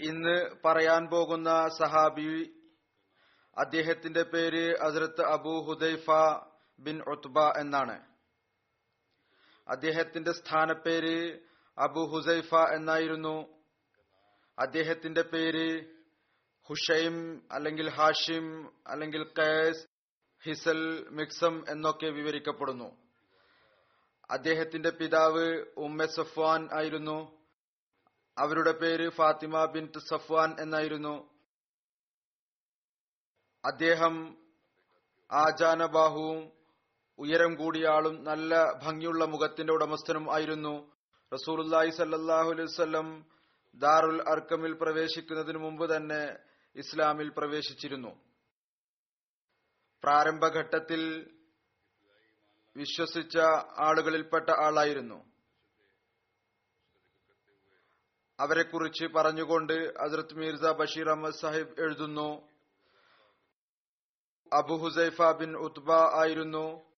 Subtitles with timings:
[0.00, 2.54] ഇന്ന് പറയാൻ പോകുന്ന സഹാബി
[3.56, 6.06] അദ്ദേഹത്തിന്റെ പേര് അസരത്ത് അബു ഹുദൈഫ
[6.78, 7.96] ബിൻ ഉത്ബ എന്നാണ്.
[9.66, 11.40] അദ്ദേഹത്തിന്റെ സ്ഥാനപ്പേര്
[11.78, 13.36] അബു ഹുസൈഫ എന്നായിരുന്നു.
[14.58, 15.68] അദ്ദേഹത്തിന്റെ പേര്
[16.70, 18.46] ഹുഷൈം അല്ലെങ്കിൽ ഹാഷിം
[18.86, 19.86] അല്ലെങ്കിൽ കൈസ്
[20.48, 22.96] ഹിസൽ മിക്സം എന്നൊക്കെ വിവരിക്കപ്പെടുന്നു.
[24.30, 27.38] അദ്ദേഹത്തിന്റെ പിതാവ് ഉമ്മ സഫ്വാൻ ആയിരുന്നു.
[28.38, 31.38] അവരുടെ പേര് ഫാത്തിമ ബിൻ സഫ്വാൻ എന്നായിരുന്നു.
[33.64, 34.36] അദ്ദേഹം
[35.32, 36.52] ആജാനബാഹുവും
[37.18, 40.92] ഉയരം കൂടിയ ആളും നല്ല ഭംഗിയുള്ള മുഖത്തിന്റെ ഉടമസ്ഥനും ആയിരുന്നു.
[41.34, 43.26] റസൂലുല്ലാഹി സല്ലാഹു അലൈവല്ലം
[43.74, 46.36] ദാറുൽ അർക്കമിൽ പ്രവേശിക്കുന്നതിനു മുമ്പ് തന്നെ
[46.76, 48.27] ഇസ്ലാമിൽ പ്രവേശിച്ചിരുന്നു.
[50.02, 51.30] പ്രാരംഭഘട്ടത്തിൽ
[52.76, 53.38] വിശ്വസിച്ച
[53.78, 55.24] ആളുകളിൽപ്പെട്ട ആളായിരുന്നു.
[58.40, 62.48] അവരെക്കുറിച്ച് പറഞ്ഞുകൊണ്ട് ഹസ്രത് മീർസ ബഷീർ അഹമ്മദ് സാഹിബ് എഴുതുന്നു.
[64.52, 66.94] അബു ഹുസൈഫ ബിൻ ഉത്ബ ആയിരുന്നു.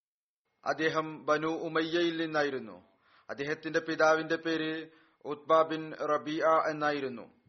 [0.64, 2.88] അദ്ദേഹം ബനു ഉമയ്യയിൽ നിന്നായിരുന്നു.
[3.30, 4.90] അദ്ദേഹത്തിന്റെ പിതാവിന്റെ പേര്
[5.24, 7.40] ഉത്ബ ബിൻ റബിയ എന്നായിരുന്നു.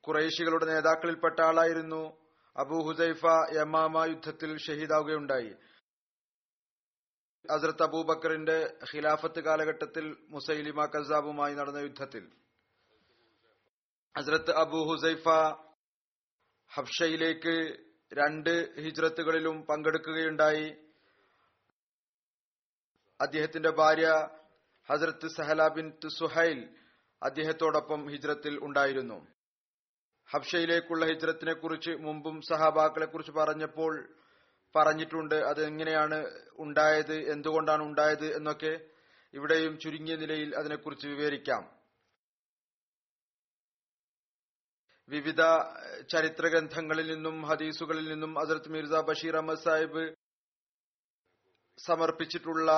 [0.00, 2.23] കുറേശികളുടെ നേതാക്കളിൽപ്പെട്ട ആളായിരുന്നു.
[2.56, 3.26] അബു ഹുസൈഫ
[3.56, 5.54] യമാമ യുദ്ധത്തിൽ ഷഹീദാവുകയുണ്ടായി.
[7.52, 12.32] ഹസ്രത്ത് അബൂബക്കറിന്റെ ഖിലാഫത്ത് കാലഘട്ടത്തിൽ മുസൈലിമ കസാബുമായി നടന്ന യുദ്ധത്തിൽ.
[14.16, 15.28] ഹസ്രത്ത് അബു ഹുസൈഫ
[16.70, 17.56] ഹബ്ഷയിലേക്ക്
[18.12, 20.66] രണ്ട് ഹിജ്രത്തുകളിലും പങ്കെടുക്കുകയുണ്ടായി.
[23.20, 24.08] അദ്ദേഹത്തിന്റെ ഭാര്യ
[24.90, 26.76] ഹസ്രത്ത് സഹല ബിൻ സുഹൈൽ
[27.22, 29.33] അദ്ദേഹത്തോടൊപ്പം ഹിജ്രത്തിൽ ഉണ്ടായിരുന്നു.
[30.28, 34.14] ഹബ്ഷയിലേക്കുള്ള ഹിജ്രത്തിനെ കുറിച്ച് മുമ്പും സഹാബാക്കളെ കുറിച്ച് പറഞ്ഞപ്പോൾ
[34.76, 38.88] പറഞ്ഞിട്ടുണ്ട് അത് എങ്ങനെയാണ് ഉണ്ടായത് എന്തുകൊണ്ടാണ് ഉണ്ടായത് എന്നൊക്കെ
[39.34, 41.74] ഇവിടെയും ചുരുങ്ങിയ നിലയിൽ അതിനെക്കുറിച്ച് വിവരിക്കാം.
[45.08, 45.42] വിവിധ
[46.10, 50.14] ചരിത്ര ഗ്രന്ഥങ്ങളിൽ നിന്നും ഹദീസുകളിൽ നിന്നും ഹസരത്ത് മിർസ ബഷീർ അഹമ്മദ് സാഹിബ്
[51.78, 52.70] സമർപ്പിച്ചിട്ടുള്ള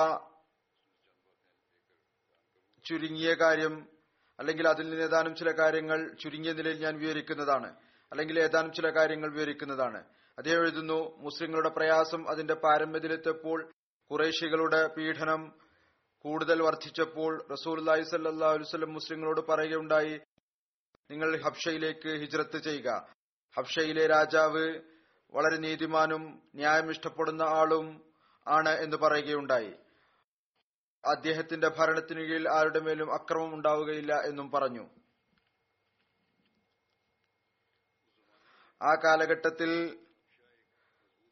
[2.85, 3.96] ചുരുങ്ങിയ കാര്യം
[4.39, 7.75] അല്ലെങ്കിൽ അതിൽ നിന്ന് ഏതാനും ചില കാര്യങ്ങൾ ചുരുങ്ങിയ നിലയിൽ ഞാൻ വിവരിക്കുന്നതാണ്.
[8.11, 10.03] അല്ലെങ്കിൽ ഏതാനും ചില കാര്യങ്ങൾ വിവരിക്കുന്നതാണ്.
[10.39, 13.71] അതേ എഴുതുന്നു മുസ്ലിങ്ങളുടെ പ്രയാസം അതിന്റെ പാരമ്യത്തിലെത്തിയപ്പോൾ
[14.11, 15.53] കുറേശികളുടെ പീഡനം
[16.19, 20.21] കൂടുതൽ വർദ്ധിച്ചപ്പോൾ റസൂൽ അലൈഹി സല്ലാ മുസ്ലിങ്ങളോട് പറയുകയുണ്ടായി
[21.11, 23.07] നിങ്ങൾ ഹബ്ഷയിലേക്ക് ഹിജ്രത്ത് ചെയ്യുക.
[23.57, 24.79] ഹബ്ഷയിലെ രാജാവ്
[25.33, 28.01] വളരെ നീതിമാനും ന്യായം ഇഷ്ടപ്പെടുന്ന ആളും
[28.47, 29.73] ആണ് എന്ന് പറയുകയുണ്ടായി.
[31.05, 34.89] അദ്ദേഹത്തിന്റെ ഭരണത്തിനു കീഴിൽ ആരുടെ മേലും അക്രമം ഉണ്ടാവുകയില്ല എന്നും പറഞ്ഞു.
[38.81, 39.99] ആ കാലഘട്ടത്തിൽ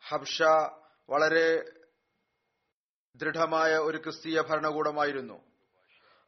[0.08, 0.44] ഹബ്ഷ
[1.10, 1.72] വളരെ
[3.16, 5.44] ദൃഢമായ ഒരു ക്രിസ്തീയ ഭരണകൂടമായിരുന്നു.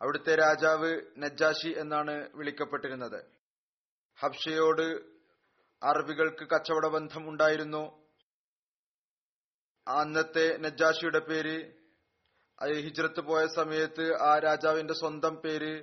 [0.01, 3.25] അവിടുത്തെ രാജാവ് നജ്ജാഷി എന്നാണ് വിളിക്കപ്പെട്ടിരുന്നത്.
[4.19, 5.17] ഹബ്ഷയോട്
[5.83, 8.07] അറബികൾക്ക് കച്ചവട ബന്ധം ഉണ്ടായിരുന്നു
[9.87, 11.86] അന്നത്തെ നജ്ജാഷിയുടെ പേര്
[12.85, 15.73] ഹിജ്രത്ത് പോയ സമയത്ത് ആ രാജാവിന്റെ സ്വന്തം പേര്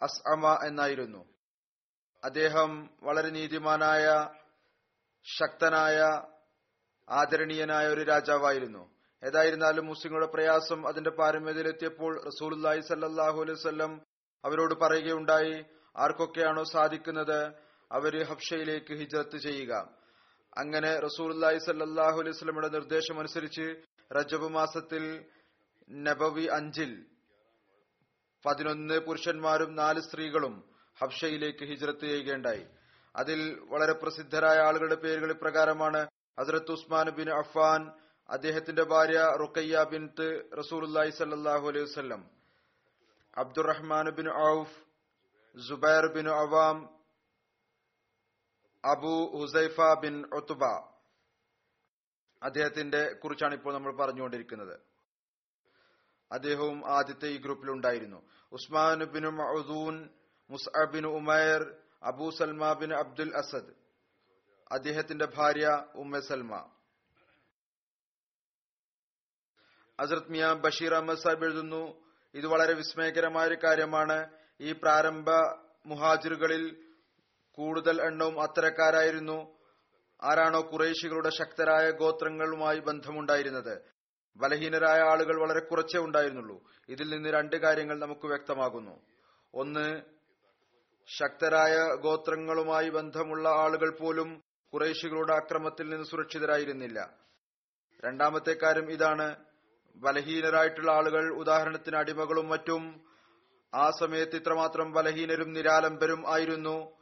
[0.00, 1.22] അസ്അമ എന്നായിരുന്നു.
[2.22, 2.70] അദ്ദേഹം
[3.06, 4.06] വളരെ നീതിമാനായ
[5.26, 5.98] ശക്തനായ
[7.08, 8.82] ആദരണീയനായ ഒരു രാജാവായിരുന്നു.
[9.22, 13.92] ഏതായിരുന്നാലും മുസ്ലിങ്ങളുടെ പ്രയാസം അതിന്റെ പാരമ്യതയിലെത്തിയപ്പോൾ റസൂലുല്ലാഹി സല്ലാഹു അലൈഹി വസല്ലം
[14.44, 15.56] അവരോട് പറയുകയുണ്ടായി
[15.96, 17.40] ആർക്കൊക്കെയാണോ സാധിക്കുന്നത്
[17.90, 19.72] അവർ ഹബ്ഷയിലേക്ക് ഹിജറത്ത് ചെയ്യുക.
[20.56, 22.18] അങ്ങനെ റസൂലുല്ലാഹി സല്ലാഹു
[22.76, 23.66] നിർദ്ദേശം അനുസരിച്ച്
[24.10, 25.04] റജബ് മാസത്തിൽ
[25.90, 26.92] നബവി അഞ്ചിൽ
[28.44, 30.54] പതിനൊന്ന് പുരുഷന്മാരും നാല് സ്ത്രീകളും
[30.96, 32.66] ഹബ്ഷയിലേക്ക് ഹിജ്രത്ത് ചെയ്യുകയുണ്ടായി.
[33.16, 36.00] അതിൽ വളരെ പ്രസിദ്ധരായ ആളുകളുടെ പേരുകൾ ഇപ്രകാരമാണ്.
[36.40, 37.80] ഹസരത്ത് ഉസ്മാൻ ബിൻ അഫാൻ
[38.28, 40.02] അദ്ദേഹത്തിന്റെ ഭാര്യ റുക്കയ്യ ബിൻ
[40.58, 42.30] റസൂലുല്ലാഹി സല്ലാഹു അലൈഹി വസ്ലം
[43.36, 44.76] Abdurrahman bin Auf
[45.54, 46.78] Jubair bin Awam
[48.84, 50.64] Abu Huzaifa bin Utba
[52.42, 54.89] അദ്ദേഹത്തിന്റെ കുറിച്ചാണ് ഇപ്പോൾ നമ്മൾ പറഞ്ഞുകൊണ്ടിരിക്കുന്നത്.
[56.32, 58.28] അദ്ദേഹവും ആദ്യത്തെ ഈ ഗ്രൂപ്പിലുണ്ടായിരുന്നു.
[58.52, 60.10] Usman bin മഅദൂൻ
[60.50, 63.72] Musab bin Umair Abu Salma bin Abdul Asad.
[64.72, 66.70] അദ്ദേഹത്തിന്റെ ഭാര്യ ഉമ്മ സൽമ.
[70.00, 72.02] അസരത് മിയ ബഷീർ അഹമ്മദ് സാഹിബ് എഴുതുന്നു
[72.34, 74.30] ഇത് വളരെ വിസ്മയകരമായ ഒരു കാര്യമാണ്.
[74.60, 75.30] ഈ പ്രാരംഭ
[75.86, 76.92] മുഹാജിറുകളിൽ
[77.52, 79.56] കൂടുതൽ എണ്ണവും അത്തരക്കാരായിരുന്നു.
[80.22, 83.99] ആരാണോ കുറേശികളുടെ ശക്തരായ ഗോത്രങ്ങളുമായി ബന്ധമുണ്ടായിരുന്നത്.
[84.36, 86.62] ബലഹീനരായ ആളുകൾ വളരെ കുറച്ചേ ഉണ്ടായിരുന്നുള്ളൂ.
[86.88, 89.00] ഇതിൽ നിന്ന് രണ്ട് കാര്യങ്ങൾ നമുക്ക് വ്യക്തമാകുന്നു.
[89.54, 90.02] ഒന്ന്
[91.06, 94.42] ശക്തരായ ഗോത്രങ്ങളുമായി ബന്ധമുള്ള ആളുകൾ പോലും
[94.72, 97.14] കുറേശികളുടെ അക്രമത്തിൽ നിന്ന് സുരക്ഷിതരായിരുന്നില്ല.
[98.04, 99.36] രണ്ടാമത്തെ കാര്യം ഇതാണ്.
[99.96, 103.04] ബലഹീനരായിട്ടുള്ള ആളുകൾ ഉദാഹരണത്തിന് അടിമകളും മറ്റും
[103.74, 106.92] ആ സമയത്ത് ഇത്രമാത്രം ബലഹീനരും നിരാലംബരും ആയിരുന്നു.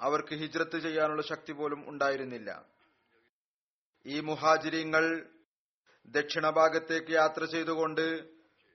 [0.00, 2.64] അവർക്ക് ഹിജ്രത്ത് ചെയ്യാനുള്ള ശക്തി പോലും ഉണ്ടായിരുന്നില്ല.
[4.06, 5.26] ഈ മുഹാജിരിങ്ങൾ
[6.06, 8.24] ദക്ഷിണ ഭാഗത്തേക്ക് യാത്ര ചെയ്തുകൊണ്ട്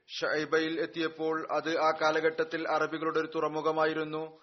[0.08, 4.42] ഷൈബയിൽ എത്തിയപ്പോൾ അത് ആ കാലഘട്ടത്തിൽ അറബികളുടെ ഒരു തുറമുഖമായിരുന്നു.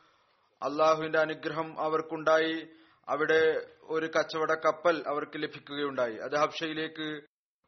[0.62, 2.66] അള്ളാഹുവിന്റെ അനുഗ്രഹം അവർക്കുണ്ടായി.
[3.08, 6.14] അവിടെ ഒരു കച്ചവട കപ്പൽ അവർക്ക് ലഭിക്കുകയുണ്ടായി.
[6.14, 7.20] അത് ഹബ്ഷയിലേക്ക്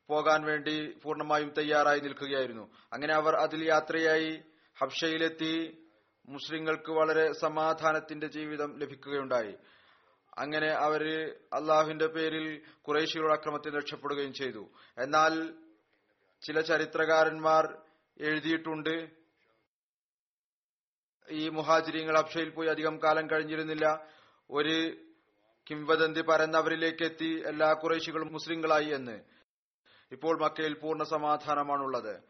[0.08, 2.70] പോകാൻ വേണ്ടി പൂർണമായും തയ്യാറായി നിൽക്കുകയായിരുന്നു.
[2.92, 4.42] അങ്ങനെ അവർ അതിൽ യാത്രയായി
[4.82, 5.82] ഹബ്ഷയിലെത്തി.
[6.28, 9.54] മുസ്ലിങ്ങൾക്ക് വളരെ സമാധാനത്തിന്റെ ജീവിതം ലഭിക്കുകയുണ്ടായി.
[10.38, 14.68] അങ്ങനെ അവർ അള്ളാഹുവിന്റെ പേരിൽ കുറേശികളുടെ അക്രമത്തിൽ രക്ഷപ്പെടുകയും ചെയ്തു.
[14.98, 15.54] എന്നാൽ
[16.42, 17.82] ചില ചരിത്രകാരന്മാർ
[18.20, 19.10] എഴുതിയിട്ടുണ്ട്
[21.30, 24.06] ഈ മുഹാജിരിങ്ങൾ അബ്ഷയിൽ പോയി അധികം കാലം കഴിഞ്ഞിരുന്നില്ല.
[24.50, 24.96] ഒരു
[25.70, 29.20] കിംവദന്തി പരന്നവരിലേക്ക് എത്തി എല്ലാ കുറേശികളും മുസ്ലിങ്ങളായി എന്ന്.
[30.12, 32.22] ഇപ്പോൾ മക്കയിൽ പൂർണ സമാധാനമാണുള്ളത്.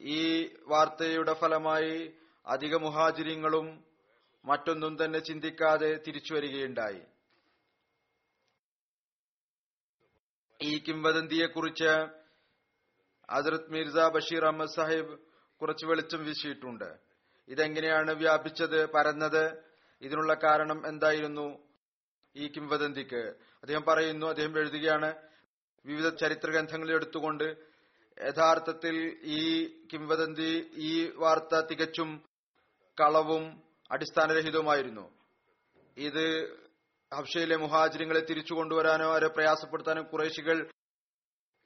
[0.00, 2.12] ഈ വാർത്തയുടെ ഫലമായി
[2.46, 3.84] അധിക മുഹാജിരിങ്ങളും
[4.44, 7.00] മറ്റൊന്നും തന്നെ ചിന്തിക്കാതെ തിരിച്ചു വരികയുണ്ടായി
[10.62, 11.92] ഈ കിംവദന്തിയെക്കുറിച്ച്
[13.28, 15.14] അസരത് മിർസ ബഷീർ അഹമ്മദ് സാഹിബ്
[15.60, 16.88] കുറച്ച് വെളിച്ചം വീശിയിട്ടുണ്ട്.
[17.48, 19.44] ഇതെങ്ങനെയാണ് വ്യാപിച്ചത് പരന്നത്?
[20.02, 21.46] ഇതിനുള്ള കാരണം എന്തായിരുന്നു
[22.36, 23.22] ഈ കിംവദന്തിക്ക്
[23.62, 25.10] അദ്ദേഹം പറയുന്നു അദ്ദേഹം എഴുതുകയാണ്
[25.84, 27.56] വിവിധ ചരിത്ര ഗ്രന്ഥങ്ങളിൽ എടുത്തുകൊണ്ട്
[28.28, 29.42] യഥാർത്ഥത്തിൽ ഈ
[29.92, 32.10] കിംവദന്തി ഈ വാർത്ത തികച്ചും
[33.00, 33.44] കളവും
[33.90, 35.06] അടിസ്ഥാനരഹിതവുമായിരുന്നു.
[35.96, 36.26] ഇത്
[37.14, 40.70] ഹബ്ഷയിലെ മുഹാജിരിങ്ങളെ തിരിച്ചു കൊണ്ടുവരാനോ അവരെ പ്രയാസപ്പെടുത്താനോ കുറേശികൾ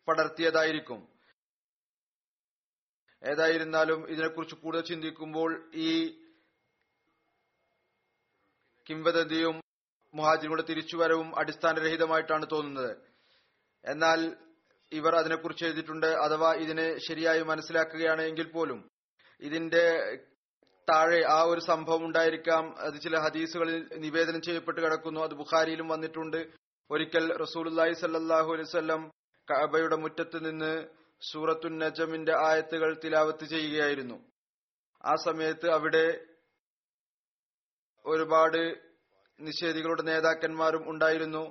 [0.09, 1.01] പടർത്തിയതായിരിക്കും.
[3.23, 5.91] ഏതായിരുന്നാലും ഇതിനെക്കുറിച്ച് കൂടുതൽ ചിന്തിക്കുമ്പോൾ ഈ
[8.87, 9.61] കിംവദന്തിയും
[10.15, 12.97] മുഹാജിരുടെ തിരിച്ചുവരവും അടിസ്ഥാനരഹിതമായിട്ടാണ് തോന്നുന്നത്.
[13.85, 14.37] എന്നാൽ
[14.93, 18.91] ഇവർ അതിനെക്കുറിച്ച് എഴുതിയിട്ടുണ്ട് അഥവാ ഇതിനെ ശരിയായി മനസ്സിലാക്കുകയാണെങ്കിൽ പോലും
[19.41, 19.85] ഇതിന്റെ
[20.91, 22.75] താഴെ ആ ഒരു സംഭവം ഉണ്ടായിരിക്കാം.
[22.79, 25.21] അത് ചില ഹദീസുകളിൽ നിവേദനം ചെയ്യപ്പെട്ട് കിടക്കുന്നു.
[25.21, 26.41] അത് ബുഖാരിയിലും വന്നിട്ടുണ്ട്.
[26.91, 29.03] ഒരിക്കൽ റസൂലുല്ലാഹി സല്ലാഹു അലൈവല്ലം
[29.51, 30.73] കഅബയുടെ മുറ്റത്ത് നിന്ന്
[31.33, 34.17] സൂറത്തുൻ നജമിന്റെ ആയത്തുകൾ തിലാവത്ത് ചെയ്യുകയായിരുന്നു.
[35.05, 36.07] ആ സമയത്ത് അവിടെ
[38.05, 38.63] ഒരുപാട്
[39.41, 41.45] നിഷേധികളുടെ നേതാക്കന്മാരും ഉണ്ടായിരുന്നു.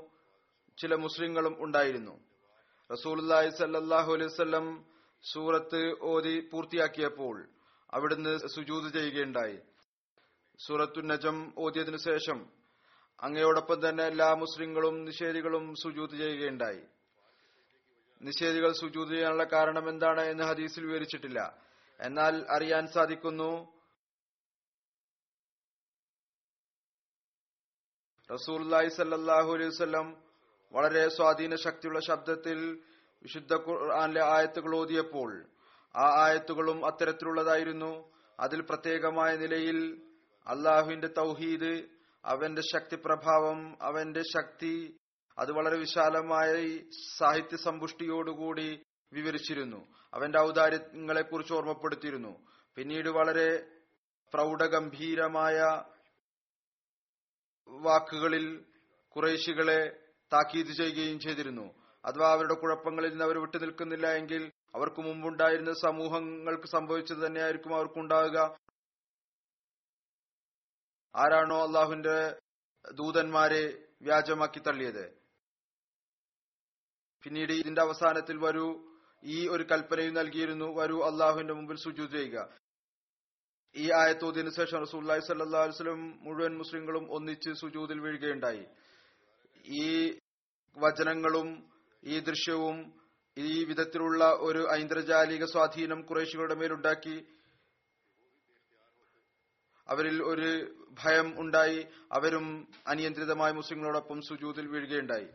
[0.77, 2.13] ചില മുസ്ലിങ്ങളും ഉണ്ടായിരുന്നു.
[2.89, 4.67] റസൂലുല്ലാഹി സല്ലാഹു അലൈവല്ലം
[5.23, 7.35] സൂറത്ത് ഓതി പൂർത്തിയാക്കിയപ്പോൾ
[7.93, 9.57] അവിടുന്ന് സുജൂത് ചെയ്യുകയുണ്ടായി.
[10.65, 12.39] സുറത്തുന്നജം നജം ഓതിയതിനു ശേഷം
[13.19, 16.81] അങ്ങയോടൊപ്പം തന്നെ എല്ലാ മുസ്ലിങ്ങളും നിഷേധികളും സുജൂത് ചെയ്യുകയുണ്ടായി.
[18.21, 21.39] നിഷേധികൾ സുജൂത് ചെയ്യാനുള്ള കാരണം എന്താണ് എന്ന് ഹദീസിൽ വിവരിച്ചിട്ടില്ല.
[21.99, 23.51] എന്നാൽ അറിയാൻ സാധിക്കുന്നു
[28.29, 30.07] റസൂർലായി സല്ലാഹു അലൈഹി വസ്ലം
[30.73, 32.59] വളരെ സ്വാധീന ശക്തിയുള്ള ശബ്ദത്തിൽ
[33.23, 35.31] വിശുദ്ധ ഖുർആാനിലെ ആയത്തുകൾ ഓതിയപ്പോൾ
[35.95, 38.13] ആ ആയത്തുകളും അത്തരത്തിലുള്ളതായിരുന്നു.
[38.39, 40.07] അതിൽ പ്രത്യേകമായ നിലയിൽ
[40.47, 41.85] അള്ളാഹുവിന്റെ തൗഹീദ്
[42.25, 44.97] അവന്റെ ശക്തി പ്രഭാവം അവന്റെ ശക്തി
[45.37, 48.83] അത് വളരെ വിശാലമായി സാഹിത്യ സമ്പുഷ്ടിയോടുകൂടി
[49.13, 49.87] വിവരിച്ചിരുന്നു.
[50.13, 52.47] അവന്റെ ഔദാര്യങ്ങളെ കുറിച്ച് ഓർമ്മപ്പെടുത്തിയിരുന്നു.
[52.75, 53.65] പിന്നീട് വളരെ
[54.33, 55.59] പ്രൗഢഗംഭീരമായ
[57.67, 58.65] വാക്കുകളിൽ
[59.09, 59.99] കുറേശികളെ
[60.33, 61.82] താക്കീത് ചെയ്യുകയും ചെയ്തിരുന്നു.
[62.05, 68.57] അഥവാ അവരുടെ കുഴപ്പങ്ങളിൽ നിന്ന് അവർ വിട്ടുനിൽക്കുന്നില്ല എങ്കിൽ അവർക്ക് മുമ്പുണ്ടായിരുന്ന സമൂഹങ്ങൾക്ക് സംഭവിച്ചത് തന്നെയായിരിക്കും അവർക്കുണ്ടാവുക
[71.15, 72.39] ആരാണോ അള്ളാഹുവിന്റെ
[72.93, 75.23] ദൂതന്മാരെ വ്യാജമാക്കി തള്ളിയത്.
[77.23, 78.83] പിന്നീട് ഇതിന്റെ അവസാനത്തിൽ വരൂ
[79.23, 82.57] ഈ ഒരു കൽപ്പനയും നൽകിയിരുന്നു വരൂ അള്ളാഹുവിന്റെ മുമ്പിൽ സുജൂത് ചെയ്യുക.
[83.75, 85.71] ഈ ആയത്തോതിന് ശേഷം റസൂല്ലായി സല്ലാ
[86.21, 88.65] മുഴുവൻ മുസ്ലിങ്ങളും ഒന്നിച്ച് സുജൂതിൽ വീഴുകയുണ്ടായി.
[89.65, 90.11] ഈ
[90.77, 91.72] വചനങ്ങളും
[92.03, 92.99] ഈ ദൃശ്യവും
[93.37, 97.25] ഈ വിധത്തിലുള്ള ഒരു ഐന്ദ്രജാലിക സ്വാധീനം കുറേശികളുടെ മേലുണ്ടാക്കി.
[99.87, 101.87] അവരിൽ ഒരു ഭയം ഉണ്ടായി.
[102.11, 105.27] അവരും അനിയന്ത്രിതമായി മുസ്ലിങ്ങളോടൊപ്പം സുജൂതിൽ വീഴുകയുണ്ടായി.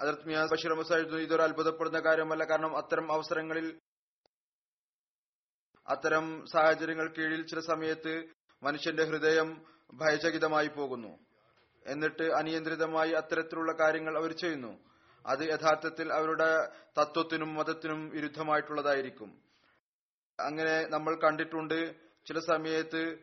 [0.00, 2.44] അതിർത്ത് മിയാസ് ബഷീർ അഹമ്മദ് ഇതൊരു അത്ഭുതപ്പെടുന്ന കാര്യമല്ല.
[2.44, 3.80] കാരണം അത്തരം അവസരങ്ങളിൽ
[5.86, 8.24] അത്തരം സാഹചര്യങ്ങൾ കീഴിൽ ചില സമയത്ത്
[8.62, 9.64] മനുഷ്യന്റെ ഹൃദയം
[9.94, 11.18] ഭയചകിതമായി പോകുന്നു.
[11.86, 14.78] എന്നിട്ട് അനിയന്ത്രിതമായി അത്തരത്തിലുള്ള കാര്യങ്ങൾ അവർ ചെയ്യുന്നു.
[15.26, 16.68] അത് യഥാർത്ഥത്തിൽ അവരുടെ
[17.00, 19.42] തത്വത്തിനും മതത്തിനും വിരുദ്ധമായിട്ടുള്ളതായിരിക്കും.
[20.40, 21.94] അങ്ങനെ നമ്മൾ കണ്ടിട്ടുണ്ട്
[22.26, 23.18] ചില സമയത്ത്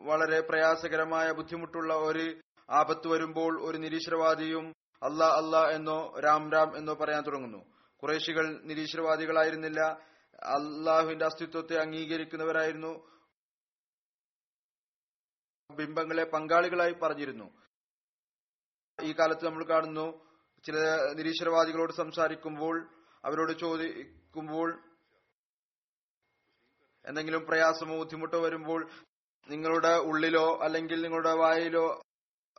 [0.00, 7.22] വളരെ പ്രയാസകരമായ ബുദ്ധിമുട്ടുള്ള ഒരു ആപത്ത് വരുമ്പോൾ ഒരു നിരീശ്വരവാദിയും അല്ലാ അല്ലാ എന്നോ രാം രാം എന്നോ പറയാൻ
[7.22, 7.64] തുടങ്ങുന്നു.
[8.02, 9.80] കുറേശികൾ നിരീശ്വരവാദികളായിരുന്നില്ല.
[10.44, 13.16] അള്ളാഹുവിന്റെ അസ്തിത്വത്തെ അംഗീകരിക്കുന്നവരായിരുന്നു.
[15.74, 17.65] ബിംബങ്ങളെ പങ്കാളികളായി പറഞ്ഞിരുന്നു.
[19.04, 20.06] ഈ കാലത്ത് നമ്മൾ കാണുന്നു
[20.64, 20.76] ചില
[21.12, 22.88] നിരീശ്വരവാദികളോട് സംസാരിക്കുമ്പോൾ
[23.24, 24.82] അവരോട് ചോദിക്കുമ്പോൾ
[27.04, 28.90] എന്തെങ്കിലും പ്രയാസമോ ബുദ്ധിമുട്ടോ വരുമ്പോൾ
[29.48, 32.00] നിങ്ങളുടെ ഉള്ളിലോ അല്ലെങ്കിൽ നിങ്ങളുടെ വായിലോ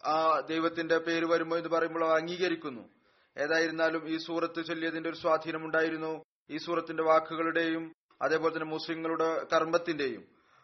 [0.06, 2.90] ആ ദൈവത്തിന്റെ പേര് വരുമ്പോ എന്ന് പറയുമ്പോൾ അംഗീകരിക്കുന്നു.
[3.38, 6.24] ഏതായിരുന്നാലും ഈ സൂറത്ത് ചൊല്ലിയതിന്റെ ഒരു സ്വാധീനം ഉണ്ടായിരുന്നു.
[6.50, 10.24] ഈ സൂറത്തിന്റെ വാക്കുകളുടെയും അതേപോലെ തന്നെ മുസ്ലിങ്ങളുടെ കർമ്മത്തിന്റെയും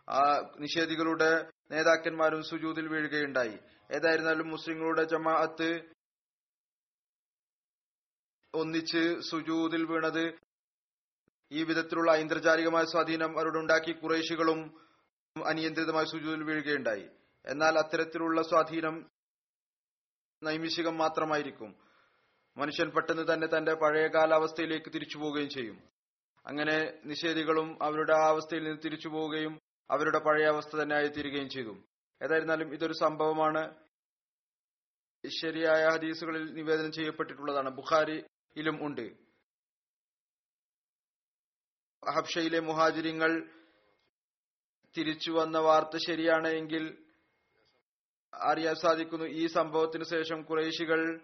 [0.10, 0.22] ആ
[0.60, 3.58] നിഷേധികളുടെ നേതാക്കന്മാരും സുജൂതിൽ വീഴുകയുണ്ടായി.
[3.92, 5.70] ഏതായിരുന്നാലും മുസ്ലിങ്ങളുടെ ജമാഅത്ത്
[8.54, 10.38] ഒന്നിച്ച് സുജൂതിൽ വീണത്
[11.52, 14.60] ഈ വിധത്തിലുള്ള ഐന്ദ്രചാരികമായ സ്വാധീനം അവരുടെ ഉണ്ടാക്കി കുറേശികളും
[15.48, 17.10] അനിയന്ത്രിതമായ സുജൂതിൽ വീഴുകയുണ്ടായി.
[17.46, 19.10] എന്നാൽ അത്തരത്തിലുള്ള സ്വാധീനം
[20.44, 21.76] നൈമിഷികം മാത്രമായിരിക്കും.
[22.58, 25.78] മനുഷ്യൻ പെട്ടെന്ന് തന്നെ തന്റെ പഴയ കാലാവസ്ഥയിലേക്ക് തിരിച്ചു പോവുകയും ചെയ്യും.
[26.46, 29.60] അങ്ങനെ നിഷേധികളും അവരുടെ ആ അവസ്ഥയിൽ നിന്ന് തിരിച്ചു പോവുകയും
[29.92, 31.74] അവരുടെ പഴയ അവസ്ഥ തന്നെ ആയിത്തീരുകയും ചെയ്തു.
[32.24, 33.76] ഏതായിരുന്നാലും ഇതൊരു സംഭവമാണ്.
[35.42, 37.70] ശരിയായ ഹദീസുകളിൽ നിവേദനം ചെയ്യപ്പെട്ടിട്ടുള്ളതാണ്.
[37.70, 39.12] ബുഖാരിയിലും ഉണ്ട്.
[42.16, 43.50] ഹബ്ഷയിലെ മുഹാജിരിങ്ങൾ
[44.98, 47.06] തിരിച്ചു വന്ന വാർത്ത ശരിയാണ് എങ്കിൽ
[48.34, 49.26] അറിയാൻ സാധിക്കുന്നു.
[49.26, 51.22] ഈ സംഭവത്തിന് ശേഷം കുറേശികൾ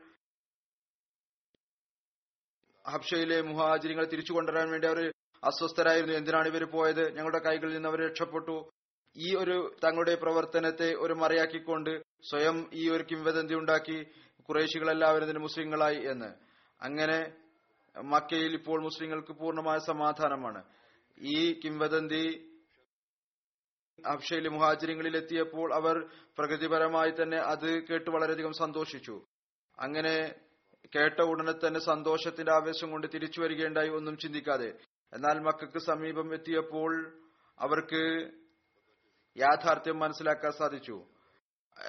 [2.88, 5.14] ഹബ്ഷയിലെ മുഹാജിരിങ്ങൾ തിരിച്ചു കൊണ്ടുവരാൻ വേണ്ടി അവർ
[5.44, 6.16] അസ്വസ്ഥരായിരുന്നു.
[6.16, 7.10] എന്തിനാണ് ഇവർ പോയത്?
[7.10, 8.70] ഞങ്ങളുടെ കൈകളിൽ നിന്ന് അവർ രക്ഷപ്പെട്ടു.
[9.20, 11.90] ഈ ഒരു തങ്ങളുടെ പ്രവർത്തനത്തെ ഒരു മറയാക്കിക്കൊണ്ട്
[12.30, 14.04] സ്വയം ഈ ഒരു കിംവദന്തി ഉണ്ടാക്കി
[14.50, 16.30] കുറേശികളെല്ലാവരും ഇതിന് മുസ്ലിങ്ങളായി എന്ന്.
[16.82, 17.34] അങ്ങനെ
[18.02, 20.64] മക്കയിൽ ഇപ്പോൾ മുസ്ലിങ്ങൾക്ക് പൂർണമായ സമാധാനമാണ്.
[21.22, 22.26] ഈ കിംവദന്തി
[24.08, 29.26] ഹബ്ഷയിലെ മുഹാജിരിങ്ങളിൽ എത്തിയപ്പോൾ അവർ പ്രകൃതിപരമായി തന്നെ അത് കേട്ട് വളരെയധികം സന്തോഷിച്ചു.
[29.80, 30.36] അങ്ങനെ
[30.96, 34.70] കേട്ട ഉടനെ തന്നെ സന്തോഷത്തിന്റെ ആവേശം കൊണ്ട് തിരിച്ചു വരികയുണ്ടായി ഒന്നും ചിന്തിക്കാതെ.
[35.14, 37.22] എന്നാൽ മക്കൾക്ക് സമീപം എത്തിയപ്പോൾ
[37.60, 38.04] അവർക്ക്
[39.38, 41.06] യാഥാർത്ഥ്യം മനസ്സിലാക്കാൻ സാധിച്ചു.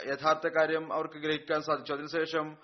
[0.06, 1.92] യഥാർത്ഥ കാര്യം അവർക്ക് ഗ്രഹിക്കാൻ സാധിച്ചു.
[1.92, 2.56] അതിനുശേഷം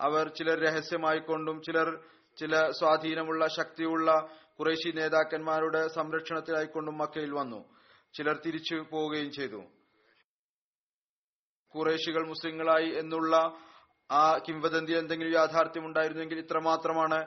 [0.00, 1.98] അവർ ചിലർ രഹസ്യമായിക്കൊണ്ടും ചിലർ
[2.38, 7.64] ചില സ്വാധീനമുള്ള ശക്തിയുള്ള കുറേശി നേതാക്കന്മാരുടെ സംരക്ഷണത്തിലായിക്കൊണ്ടും മക്കയിൽ വന്നു.
[8.14, 9.62] ചിലർ തിരിച്ചു പോവുകയും ചെയ്തു.
[11.74, 13.58] കുറേശികൾ മുസ്ലിങ്ങളായി എന്നുള്ള
[14.12, 17.26] ആ കിംവദന്തി എന്തെങ്കിലും യാഥാർത്ഥ്യം ഉണ്ടായിരുന്നെങ്കിൽ ഇത്രമാത്രമാണ്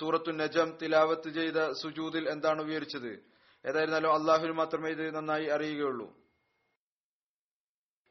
[0.00, 3.29] സൂറത്തു നജം തിലാവത്ത് ചെയ്ത സുജൂദിൽ എന്താണ് വിവരിച്ചത്
[3.66, 6.14] ഏതായിരുന്നാലും അള്ളാഹുവിന് മാത്രമേ ഇത് നന്നായി അറിയുകയുള്ളൂ.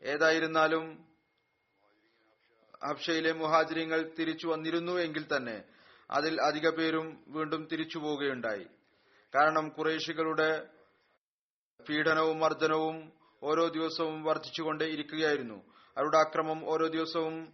[0.03, 1.05] ഏതായിരുന്നാലും
[2.83, 5.63] അബ്ഷയിലെ മുഹാജിരിങ്ങൾ തിരിച്ചു വന്നിരുന്നു എങ്കിൽ തന്നെ
[6.11, 8.67] അതിൽ അധിക പേരും വീണ്ടും തിരിച്ചു പോവുകയുണ്ടായി.
[9.35, 10.67] കാരണം കുറേശികളുടെ
[11.89, 13.11] പീഡനവും മർദ്ദനവും
[13.43, 15.73] ഓരോ ദിവസവും വർദ്ധിച്ചുകൊണ്ടേ ഇരിക്കുകയായിരുന്നു.
[15.97, 17.53] അവരുടെ അക്രമം ഓരോ ദിവസവും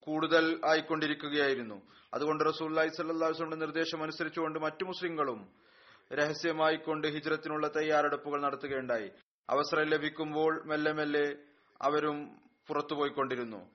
[0.00, 1.82] കൂടുതൽ ആയിക്കൊണ്ടിരിക്കുകയായിരുന്നു.
[2.14, 5.67] അതുകൊണ്ട് റസൂല്ലായി സല്ലാസ്ലിന്റെ നിർദ്ദേശം അനുസരിച്ചുകൊണ്ട് മറ്റു മുസ്ലിങ്ങളും
[6.12, 9.10] രഹസ്യമായിക്കൊണ്ട് ഹിജ്രത്തിനുള്ള തയ്യാറെടുപ്പുകൾ നടത്തുകയുണ്ടായി.
[9.50, 11.36] അവസരം ലഭിക്കുമ്പോൾ മെല്ലെ മെല്ലെ
[11.82, 13.70] അവരും പുറത്തുപോയിക്കൊണ്ടിരുന്നു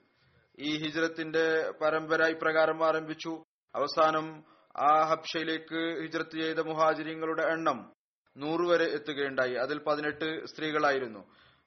[0.59, 3.43] ഈ ഹിജ്രത്തിന്റെ പരമ്പര ഇപ്രകാരം ആരംഭിച്ചു.
[3.75, 4.43] അവസാനം
[4.77, 7.93] ആ ഹബ്ഷയിലേക്ക് ഹിജ്രത്ത് ചെയ്ത മുഹാജിരിങ്ങളുടെ എണ്ണം
[8.37, 9.53] നൂറ് വരെ എത്തുകയുണ്ടായി.
[9.53, 11.19] അതിൽ പതിനെട്ട് സ്ത്രീകളായിരുന്നു.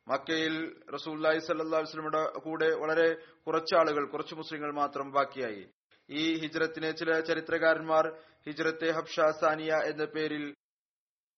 [0.08, 3.14] മക്കയിൽ റസൂല്ലായി സല്ലാ വസ്ലമിയുടെ കൂടെ വളരെ
[3.46, 5.66] കുറച്ചാളുകൾ കുറച്ച് മുസ്ലിങ്ങൾ മാത്രം ബാക്കിയായി.
[6.10, 10.44] ഈ ഹിജ്രത്തിനെ ചില ചരിത്രകാരന്മാർ ഹിജ്രത്തെ ഹബ്ഷ സാനിയ എന്ന പേരിൽ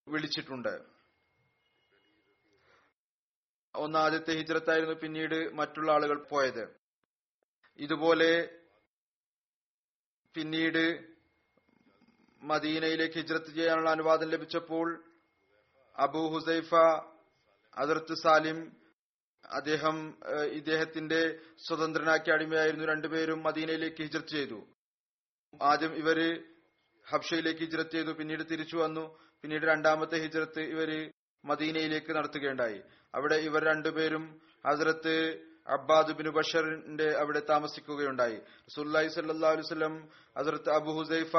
[0.09, 0.75] വിളിച്ചിട്ടുണ്ട്.
[3.75, 6.65] ഒന്ന് ആദ്യത്തെ ഹിജ്രത്തായിരുന്നു പിന്നീട് മറ്റുള്ള ആളുകൾ പോയത്.
[7.79, 8.33] ഇതുപോലെ
[10.35, 10.85] പിന്നീട്
[12.43, 14.89] മദീനയിലേക്ക് ഹിജ്രത്ത് ചെയ്യാനുള്ള അനുവാദം ലഭിച്ചപ്പോൾ
[15.97, 16.75] അബൂ ഹുസൈഫ
[17.79, 18.59] അതിർത്ത് സാലിം
[19.51, 19.97] അദ്ദേഹം
[20.53, 21.21] ഇദ്ദേഹത്തിന്റെ
[21.67, 22.85] സ്വതന്ത്രനാക്കിയ അടിമയായിരുന്നു.
[22.85, 24.61] രണ്ടുപേരും മദീനയിലേക്ക് ഹിജ്രത്ത് ചെയ്തു.
[25.63, 26.19] ആദ്യം ഇവർ
[27.11, 28.11] ഹബ്ഷയിലേക്ക് ഹിജ്രത്ത് ചെയ്തു.
[28.11, 29.19] പിന്നീട് തിരിച്ചു വന്നു.
[29.43, 31.13] പിന്നീട് രണ്ടാമത്തെ ഹിജ്രത്ത് ഇവർ
[31.45, 32.81] മദീനയിലേക്ക് നടത്തുകയുണ്ടായി.
[33.15, 38.41] അവിടെ ഇവർ രണ്ടുപേരും ഹസ്രത്ത് അബ്ബാദ് ബിൻ ബഷറിന്റെ അവിടെ താമസിക്കുകയുണ്ടായി.
[38.69, 41.37] സുല്ലായി സല്ലാ അലുവലം ഹസ്രത്ത് അബു ഹുസൈഫ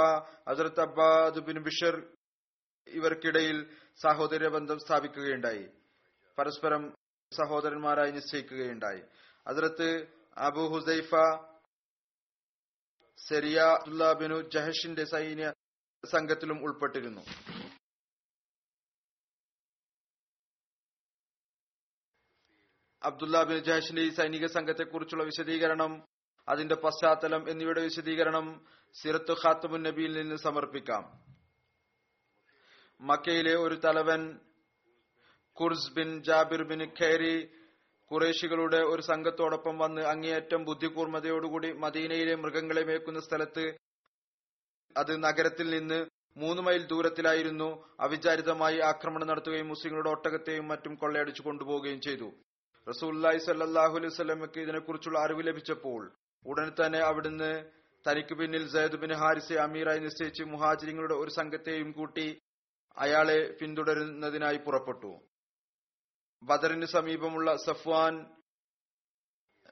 [0.50, 2.04] ഹസ്രത്ത് അബ്ബാദ് ബിൻ ബിഷർ
[2.88, 5.70] ഇവർക്കിടയിൽ സഹോദര ബന്ധം സ്ഥാപിക്കുകയുണ്ടായി.
[6.38, 6.94] പരസ്പരം
[7.32, 9.02] സഹോദരന്മാരായി നിശ്ചയിക്കുകയുണ്ടായി.
[9.50, 10.08] ഹസ്രത്ത്
[10.38, 11.16] അബു ഹുസൈഫ
[13.28, 13.60] സെരിയ
[14.20, 15.48] ബിനു ജഹഷിന്റെ സൈന്യ
[16.06, 17.24] സംഘത്തിലും ഉൾപ്പെട്ടിരുന്നു.
[23.04, 25.92] അബ്ദുല്ലാ ബിൻ ജഹഷിന്റെ ഈ സൈനിക സംഘത്തെക്കുറിച്ചുള്ള വിശദീകരണം
[26.48, 28.46] അതിന്റെ പശ്ചാത്തലം എന്നിവയുടെ വിശദീകരണം
[29.02, 31.04] സിറത്തു ഖാത്തമുൻ നബിയിൽ നിന്ന് സമർപ്പിക്കാം.
[33.02, 34.22] മക്കയിലെ ഒരു തലവൻ
[35.58, 37.36] കുർസ് ബിൻ ജാബിർ ബിൻ ഖേരി
[38.12, 43.66] കുറേശികളുടെ ഒരു സംഘത്തോടൊപ്പം വന്ന് അങ്ങേയറ്റം ബുദ്ധികൂർമ്മതയോടുകൂടി മദീനയിലെ മൃഗങ്ങളെ മേക്കുന്ന സ്ഥലത്ത്
[44.96, 46.00] അത് നഗരത്തിൽ നിന്ന്
[46.38, 47.68] മൂന്ന് മൈൽ ദൂരത്തിലായിരുന്നു
[48.00, 52.30] അവിചാരിതമായി ആക്രമണം നടത്തുകയും മുസ്ലിങ്ങളുടെ ഒട്ടകത്തെയും മറ്റും കൊള്ളയടിച്ചു കൊണ്ടുപോവുകയും ചെയ്തു.
[52.88, 56.02] റസൂല്ലായി സല്ലാഹു അലൈഹി സ്വലമയ്ക്ക് ഇതിനെക്കുറിച്ചുള്ള അറിവ് ലഭിച്ചപ്പോൾ
[56.46, 57.52] ഉടനെ തന്നെ അവിടുന്ന്
[58.06, 62.28] തനിക്ക് പിന്നിൽ സയ്യിദ് ബിൻ ഹാരിസെ അമീറായി നിശ്ചയിച്ച് മുഹാജിരിങ്ങളുടെ ഒരു സംഘത്തെയും കൂട്ടി
[62.98, 65.12] അയാളെ പിന്തുടരുന്നതിനായി പുറപ്പെട്ടു.
[66.44, 68.36] ബദറിന് സമീപമുള്ള സഫ്വാൻ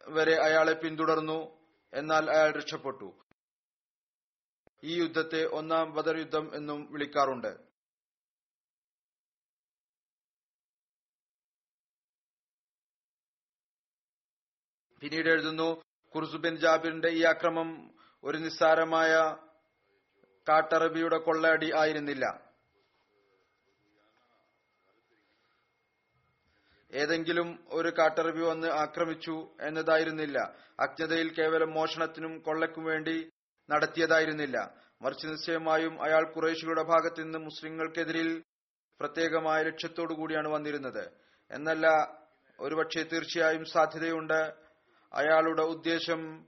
[0.07, 1.67] വരെ അയാളെ പിന്തുടർന്നു.
[1.93, 3.25] എന്നാൽ അയാൾ രക്ഷപ്പെട്ടു.
[4.83, 7.67] ഈ യുദ്ധത്തെ ഒന്നാം ബദർ യുദ്ധം എന്നും വിളിക്കാറുണ്ട്.
[14.99, 15.81] പിന്നീട് എഴുതുന്നു
[16.15, 19.11] കുർസുബിൻ ജാബിറിന്റെ ഈ ആക്രമം ഒരു നിസ്സാരമായ
[20.49, 22.46] കാട്ടറബിയുടെ കൊള്ളയടി ആയിരുന്നില്ല.
[26.97, 30.37] ഏതെങ്കിലും ഒരു കാട്ടറബി വന്ന് ആക്രമിച്ചു എന്നതായിരുന്നില്ല.
[30.79, 33.29] അജ്ഞതയിൽ കേവലം മോഷണത്തിനും കൊള്ളയ്ക്കും വേണ്ടി
[33.69, 34.73] നടത്തിയതായിരുന്നില്ല.
[35.01, 38.43] മറിച്ച് നിശ്ചയമായും അയാൾ കുറേശികളുടെ ഭാഗത്ത് നിന്ന് മുസ്ലിങ്ങൾക്കെതിരിൽ
[38.99, 41.11] പ്രത്യേകമായ ലക്ഷ്യത്തോടു കൂടിയാണ് വന്നിരുന്നത്.
[41.51, 41.87] എന്നല്ല
[42.59, 44.39] ഒരുപക്ഷെ തീർച്ചയായും സാധ്യതയുണ്ട്.
[45.13, 46.45] അയാളുടെ ഉദ്ദേശം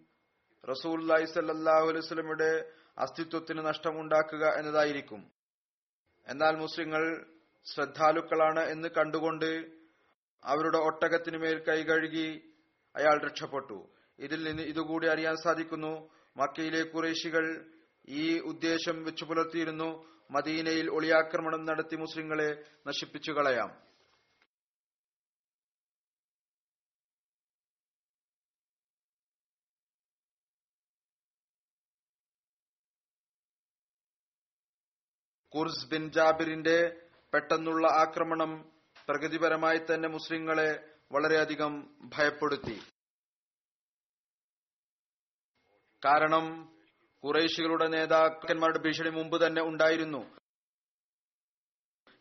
[0.69, 5.31] റസൂൽ സല്ലാഹു അലൈഹി സ്വലമിയുടെ അസ്തിത്വത്തിന് നഷ്ടമുണ്ടാക്കുക എന്നതായിരിക്കും.
[6.27, 7.03] എന്നാൽ മുസ്ലിങ്ങൾ
[7.65, 9.78] ശ്രദ്ധാലുക്കളാണ് എന്ന് കണ്ടുകൊണ്ട്
[10.43, 12.28] അവരുടെ ഒട്ടകത്തിനുമേൽ കൈ കഴുകി
[12.95, 13.89] അയാൾ രക്ഷപ്പെട്ടു.
[14.19, 17.45] ഇതിൽ നിന്ന് ഇതുകൂടി അറിയാൻ സാധിക്കുന്നു മക്കയിലെ കുറേശികൾ
[18.10, 19.89] ഈ ഉദ്ദേശം വെച്ചു പുലർത്തിയിരുന്നു
[20.32, 23.69] മദീനയിൽ ഒളിയാക്രമണം നടത്തി മുസ്ലിങ്ങളെ നശിപ്പിച്ചു കളയാം.
[35.54, 36.78] കുർസ് ബിൻ ജാബിറിന്റെ
[37.34, 38.78] പെട്ടെന്നുള്ള ആക്രമണം
[39.09, 42.81] പ്രഗതിപരമായി തന്നെ മുസ്ലിങ്ങളെ വളരെയധികം ഭയപ്പെടുത്തി.
[46.05, 46.75] കാരണം
[47.23, 50.21] കുറേശികളുടെ നേതാക്കന്മാരുടെ ഭീഷണി മുമ്പ് തന്നെ ഉണ്ടായിരുന്നു.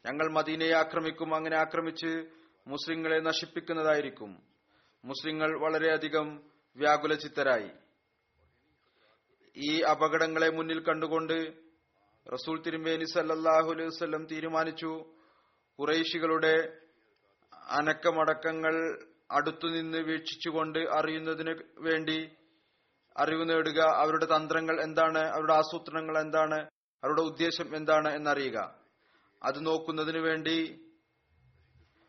[0.06, 2.30] ഞങ്ങൾ മദീനയെ ആക്രമിക്കും അങ്ങനെ ആക്രമിച്ച്
[2.66, 4.30] മുസ്ലിങ്ങളെ നശിപ്പിക്കുന്നതായിരിക്കും.
[5.04, 6.26] മുസ്ലിങ്ങൾ വളരെയധികം
[6.76, 7.70] വ്യാകുലചിത്തരായി.
[9.56, 11.52] ഈ അപകടങ്ങളെ മുന്നിൽ കണ്ടുകൊണ്ട്
[12.32, 15.17] റസൂൽ തിരുമേനി സല്ലാഹു അലൈഹി തീരുമാനിച്ചു
[15.78, 16.54] കുറേശികളുടെ
[17.68, 18.74] അനക്കമടക്കങ്ങൾ
[19.30, 22.36] അടുത്തുനിന്ന് വീക്ഷിച്ചുകൊണ്ട് അറിയുന്നതിന് വേണ്ടി
[23.16, 26.58] അറിവ് നേടുക അവരുടെ തന്ത്രങ്ങൾ എന്താണ് അവരുടെ ആസൂത്രണങ്ങൾ എന്താണ്
[27.04, 28.58] അവരുടെ ഉദ്ദേശം എന്താണ് എന്നറിയുക.
[29.42, 30.56] അത് നോക്കുന്നതിന് വേണ്ടി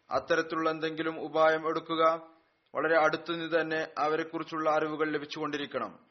[0.10, 2.03] അത്തരത്തിലുള്ള എന്തെങ്കിലും ഉപായം എടുക്കുക.
[2.75, 6.08] വളരെ അടുത്തുനിന്ന് തന്നെ അവരെക്കുറിച്ചുള്ള അറിവുകൾ ലഭിച്ചുകൊണ്ടിരിക്കണം.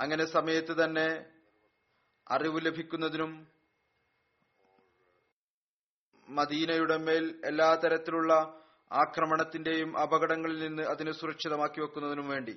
[0.00, 1.32] അങ്ങനെ സമയത്ത് തന്നെ
[2.30, 3.55] അറിവ് ലഭിക്കുന്നതിനും
[6.28, 8.32] മദീനയുടെ മേൽ എല്ലാ തരത്തിലുള്ള
[8.90, 12.54] ആക്രമണത്തിന്റെയും അപകടങ്ങളിൽ നിന്ന് അതിനെ സുരക്ഷിതമാക്കി വെക്കുന്നതിനും വേണ്ടി.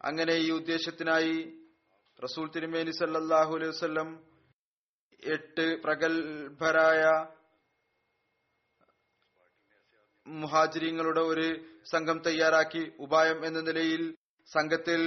[0.00, 1.36] അങ്ങനെ ഈ ഉദ്ദേശത്തിനായി
[2.18, 4.08] റസൂൽ തിരുമേനി സല്ലാഹു അലൈഹി വസ്ല്ലം
[5.22, 7.02] എട്ട് പ്രഗത്ഭരായ
[10.26, 11.46] മുഹാജിരിങ്ങളുടെ ഒരു
[11.92, 12.84] സംഘം തയ്യാറാക്കി.
[12.98, 14.02] ഉപായം എന്ന നിലയിൽ
[14.48, 15.00] സംഘത്തിൽ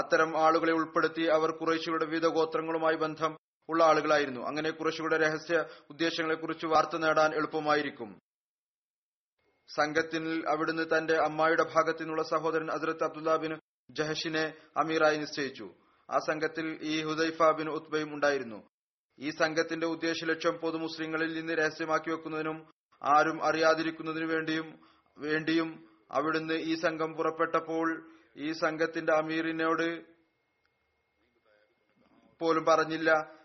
[0.00, 3.32] അത്തരം ആളുകളെ ഉൾപ്പെടുത്തി അവർ കുറേശ്ശിയുടെ വിവിധ ഗോത്രങ്ങളുമായി ബന്ധം
[3.68, 4.40] ഉള്ള ആളുകളായിരുന്നു.
[4.40, 8.20] അങ്ങനെ കുറച്ചുകൂടെ രഹസ്യ ഉദ്ദേശങ്ങളെക്കുറിച്ച് വാർത്ത നേടാൻ എളുപ്പമായിരിക്കും.
[9.68, 13.58] സംഘത്തിൽ അവിടുന്ന് തന്റെ അമ്മായിയുടെ ഭാഗത്തു നിന്നുള്ള സഹോദരൻ അസരത്ത് അബ്ദുല്ല ബിൻ
[13.90, 15.74] ജഹഷിനെ അമീറായി നിശ്ചയിച്ചു.
[16.10, 18.68] ആ സംഘത്തിൽ ഈ ഹുദൈഫ ബിൻ ഉത്ബയും ഉണ്ടായിരുന്നു.
[19.18, 22.72] ഈ സംഘത്തിന്റെ ഉദ്ദേശ ലക്ഷ്യം പൊതു മുസ്ലിങ്ങളിൽ നിന്ന് രഹസ്യമാക്കി വെക്കുന്നതിനും
[23.02, 24.80] ആരും അറിയാതിരിക്കുന്നതിനു വേണ്ടിയും
[25.18, 30.02] വേണ്ടിയും അവിടുന്ന് ഈ സംഘം പുറപ്പെട്ടപ്പോൾ ഈ സംഘത്തിന്റെ അമീറിനോട്
[32.38, 33.41] പോലും പറഞ്ഞില്ല.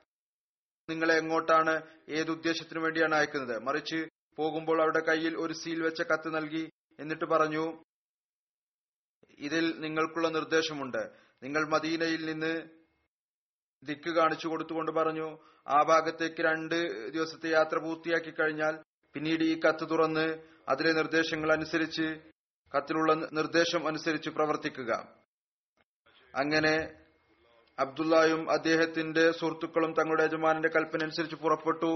[0.89, 3.61] നിങ്ങളെ എങ്ങോട്ടാണ് ഏത് ഉദ്ദേശത്തിനു വേണ്ടിയാണ് അയക്കുന്നത്?
[3.61, 6.69] മറിച്ച് പോകുമ്പോൾ അവരുടെ കയ്യിൽ ഒരു സീൽ വെച്ച കത്ത് നൽകി
[6.99, 7.63] എന്നിട്ട് പറഞ്ഞു
[9.39, 11.01] ഇതിൽ നിങ്ങൾക്കുള്ള നിർദ്ദേശമുണ്ട്.
[11.43, 12.53] നിങ്ങൾ മദീനയിൽ നിന്ന്
[13.83, 15.27] ദിക്ക് കാണിച്ചു കൊടുത്തുകൊണ്ട് പറഞ്ഞു
[15.67, 16.75] ആ ഭാഗത്തേക്ക് രണ്ട്
[17.09, 18.75] ദിവസത്തെ യാത്ര പൂർത്തിയാക്കി കഴിഞ്ഞാൽ
[19.13, 20.25] പിന്നീട് ഈ കത്ത് തുറന്ന്
[20.69, 22.07] അതിലെ നിർദ്ദേശങ്ങൾ അനുസരിച്ച്
[22.71, 24.93] കത്തിലുള്ള നിർദ്ദേശം അനുസരിച്ച് പ്രവർത്തിക്കുക.
[26.35, 26.73] അങ്ങനെ
[27.79, 31.91] അബ്ദുള്ളയും അദ്ദേഹത്തിന്റെ സുഹൃത്തുക്കളും തങ്ങളുടെ യജമാനന്റെ കൽപ്പന അനുസരിച്ച് പുറപ്പെട്ടു.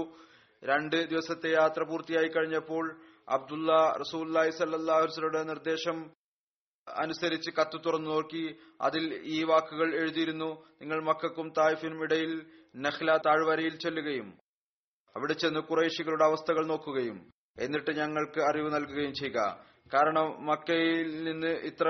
[0.62, 2.84] രണ്ട് ദിവസത്തെ യാത്ര പൂർത്തിയായി കഴിഞ്ഞപ്പോൾ
[3.28, 5.98] അബ്ദുള്ള റസൂല്ലായി സല്ലാഹുസ്ലയുടെ നിർദ്ദേശം
[6.88, 8.44] അനുസരിച്ച് കത്ത് തുറന്നു നോക്കി.
[8.80, 12.32] അതിൽ ഈ വാക്കുകൾ എഴുതിയിരുന്നു നിങ്ങൾ മക്കൾക്കും തായ്ഫിനും ഇടയിൽ
[12.76, 14.28] നഹ്ല താഴ്വരയിൽ ചെല്ലുകയും
[15.16, 17.18] അവിടെ ചെന്ന് കുറേശികളുടെ അവസ്ഥകൾ നോക്കുകയും
[17.60, 19.40] എന്നിട്ട് ഞങ്ങൾക്ക് അറിവ് നൽകുകയും ചെയ്യുക.
[19.94, 21.88] കാരണം മക്കയിൽ നിന്ന് ഇത്ര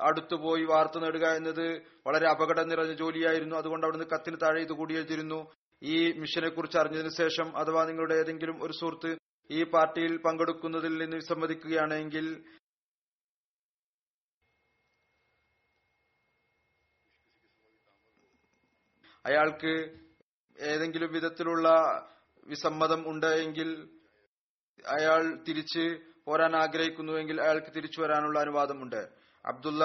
[0.00, 3.56] അടുത്തുപോയി വാർത്ത നേടുക എന്നത് വളരെ അപകടം നിറഞ്ഞ ജോലിയായിരുന്നു.
[3.56, 4.94] അതുകൊണ്ട് അവിടുന്ന് കത്തിന് താഴെ ഇത് കൂടി
[5.82, 9.18] ഈ മിഷനെ കുറിച്ച് അറിഞ്ഞതിനു ശേഷം അഥവാ നിങ്ങളുടെ ഏതെങ്കിലും ഒരു സുഹൃത്ത്
[9.50, 12.44] ഈ പാർട്ടിയിൽ പങ്കെടുക്കുന്നതിൽ നിന്ന് വിസമ്മതിക്കുകയാണെങ്കിൽ
[19.26, 19.98] അയാൾക്ക്
[20.58, 21.68] ഏതെങ്കിലും വിധത്തിലുള്ള
[22.46, 23.90] വിസമ്മതം ഉണ്ടെങ്കിൽ
[24.86, 29.27] അയാൾ തിരിച്ച് പോരാൻ ആഗ്രഹിക്കുന്നുവെങ്കിൽ അയാൾക്ക് തിരിച്ചു വരാനുള്ള അനുവാദമുണ്ട്.
[29.46, 29.84] അബ്ദുള്ള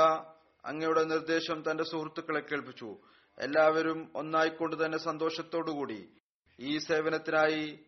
[0.65, 2.97] അങ്ങയുടെ നിർദ്ദേശം തന്റെ സുഹൃത്തുക്കളെ കേൾപ്പിച്ചു.
[3.39, 6.13] എല്ലാവരും ഒന്നായിക്കൊണ്ട് തന്നെ സന്തോഷത്തോടുകൂടി
[6.59, 7.85] ഈ സേവനത്തിനായി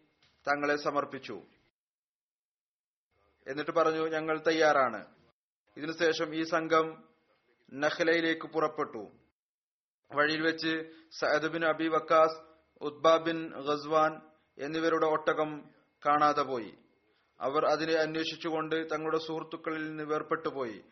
[0.48, 1.42] തങ്ങളെ സമർപ്പിച്ചു.
[3.48, 5.06] എന്നിട്ട് പറഞ്ഞു ഞങ്ങൾ തയ്യാറാണ്.
[5.78, 7.04] ഇതിനുശേഷം ഈ സംഘം
[7.74, 9.12] നഹ്ലയിലേക്ക് പുറപ്പെട്ടു.
[10.16, 12.38] വഴിയിൽ വെച്ച് സയദ് ബിൻ അബി വക്കാസ്
[12.82, 14.22] ഉദ്ബ ബിൻ ഖസ്വാൻ
[14.58, 15.70] എന്നിവരുടെ ഒട്ടകം
[16.06, 16.74] കാണാതെ പോയി.
[17.42, 20.84] അവർ അതിനെ അന്വേഷിച്ചുകൊണ്ട് തങ്ങളുടെ സുഹൃത്തുക്കളിൽ നിന്ന് വേർപെട്ടു പോയി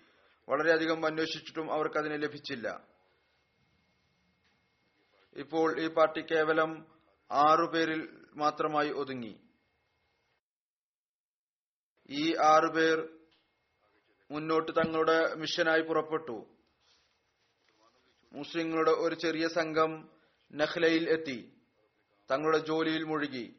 [0.49, 2.88] വളരെയധികം അന്വേഷിച്ചിട്ടും അവർക്ക് അതിനെ ലഭിച്ചില്ല.
[5.36, 6.86] ഇപ്പോൾ ഈ പാർട്ടി കേവലം
[7.32, 9.39] ആറുപേരിൽ മാത്രമായി ഒതുങ്ങി.
[12.10, 13.19] ഈ ആറുപേർ
[14.32, 16.45] മുന്നോട്ട് തങ്ങളുടെ മിഷനായി പുറപ്പെട്ടു.
[18.34, 20.10] മുസ്ലിങ്ങളുടെ ഒരു ചെറിയ സംഘം
[20.56, 21.53] നഖ്ലയിൽ എത്തി.
[22.32, 23.56] തങ്ങളുടെ ജോലിയിൽ മുഴുകി.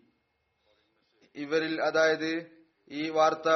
[1.35, 3.49] ഇവരിൽ അതായത് ഈ വാർത്ത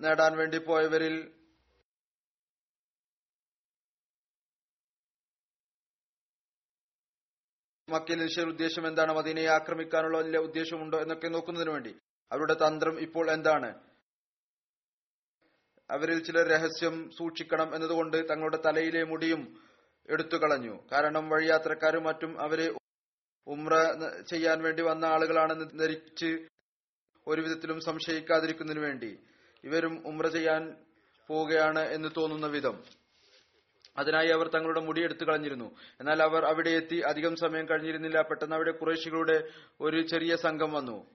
[0.00, 1.41] നേടാൻ വേണ്ടി പോയവരിൽ
[7.92, 9.12] മക്കയിൽ നിശ്ചയ ഉദ്ദേശം എന്താണ്?
[9.12, 11.92] മദീനയെ ആക്രമിക്കാനുള്ള വലിയ ഉദ്ദേശമുണ്ടോ എന്നൊക്കെ നോക്കുന്നതിന് വേണ്ടി.
[12.32, 13.70] അവരുടെ തന്ത്രം ഇപ്പോൾ എന്താണ്?
[15.90, 19.42] അവരിൽ ചില രഹസ്യം സൂക്ഷിക്കണം എന്നതുകൊണ്ട് തങ്ങളുടെ തലയിലെ മുടിയും
[20.08, 20.74] എടുത്തു കളഞ്ഞു.
[20.92, 22.66] കാരണം വഴിയാത്രക്കാരും മറ്റും അവരെ
[23.46, 23.74] ഉമ്ര
[24.30, 26.30] ചെയ്യാൻ വേണ്ടി വന്ന ആളുകളാണെന്ന് ധരിച്ച്
[27.26, 29.18] ഒരുവിധത്തിലും സംശയിക്കാതിരിക്കുന്നതിനു വേണ്ടി.
[29.64, 30.62] ഇവരും ഉമ്ര ചെയ്യാൻ
[31.28, 32.82] പോവുകയാണ് എന്ന് തോന്നുന്ന വിധം.
[33.96, 35.74] അതിനായി അവർ തങ്ങളുടെ മുടി എടുത്തു കളഞ്ഞിരുന്നു.
[36.00, 38.22] എന്നാൽ അവർ അവിടെ എത്തി അധികം സമയം കഴിഞ്ഞിരുന്നില്ല.
[38.22, 39.48] പെട്ടെന്ന് അവിടെ കുറേശികളുടെ
[39.80, 41.06] ഒരു ചെറിയ സംഘം വന്നു.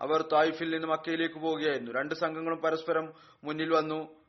[0.00, 1.92] അവർ തായിഫിൽ നിന്ന് മക്കയിലേക്ക് പോവുകയായിരുന്നു.
[1.92, 3.12] രണ്ട് സംഘങ്ങളും പരസ്പരം
[3.44, 4.22] മുന്നിൽ വന്നു.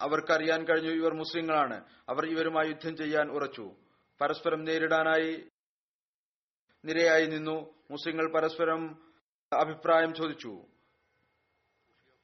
[0.00, 1.84] അവർക്കറിയാൻ കഴിഞ്ഞു ഇവർ മുസ്ലിങ്ങളാണ്.
[2.08, 3.70] അവർ ഇവരുമായി യുദ്ധം ചെയ്യാൻ ഉറച്ചു.
[4.20, 5.44] പരസ്പരം നേരിടാനായി
[6.84, 7.74] നിരയായി നിന്നു.
[7.90, 8.96] മുസ്ലിങ്ങൾ പരസ്പരം
[9.52, 10.60] അഭിപ്രായം ചോദിച്ചു.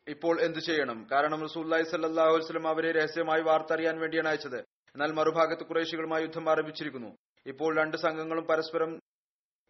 [0.08, 1.06] ഇപ്പോൾ എന്തു ചെയ്യണം?
[1.12, 4.79] കാരണം റസൂല്ലായി സല്ലാഹു അവരെ രഹസ്യമായി വാർത്തറിയാൻ വേണ്ടിയാണ് അയച്ചത്.
[4.94, 7.16] എന്നാൽ മറുഭാഗത്ത് കുറേശികളുമായി യുദ്ധം ആരംഭിച്ചിരിക്കുന്നു.
[7.46, 9.00] ഇപ്പോൾ രണ്ട് സംഘങ്ങളും പരസ്പരം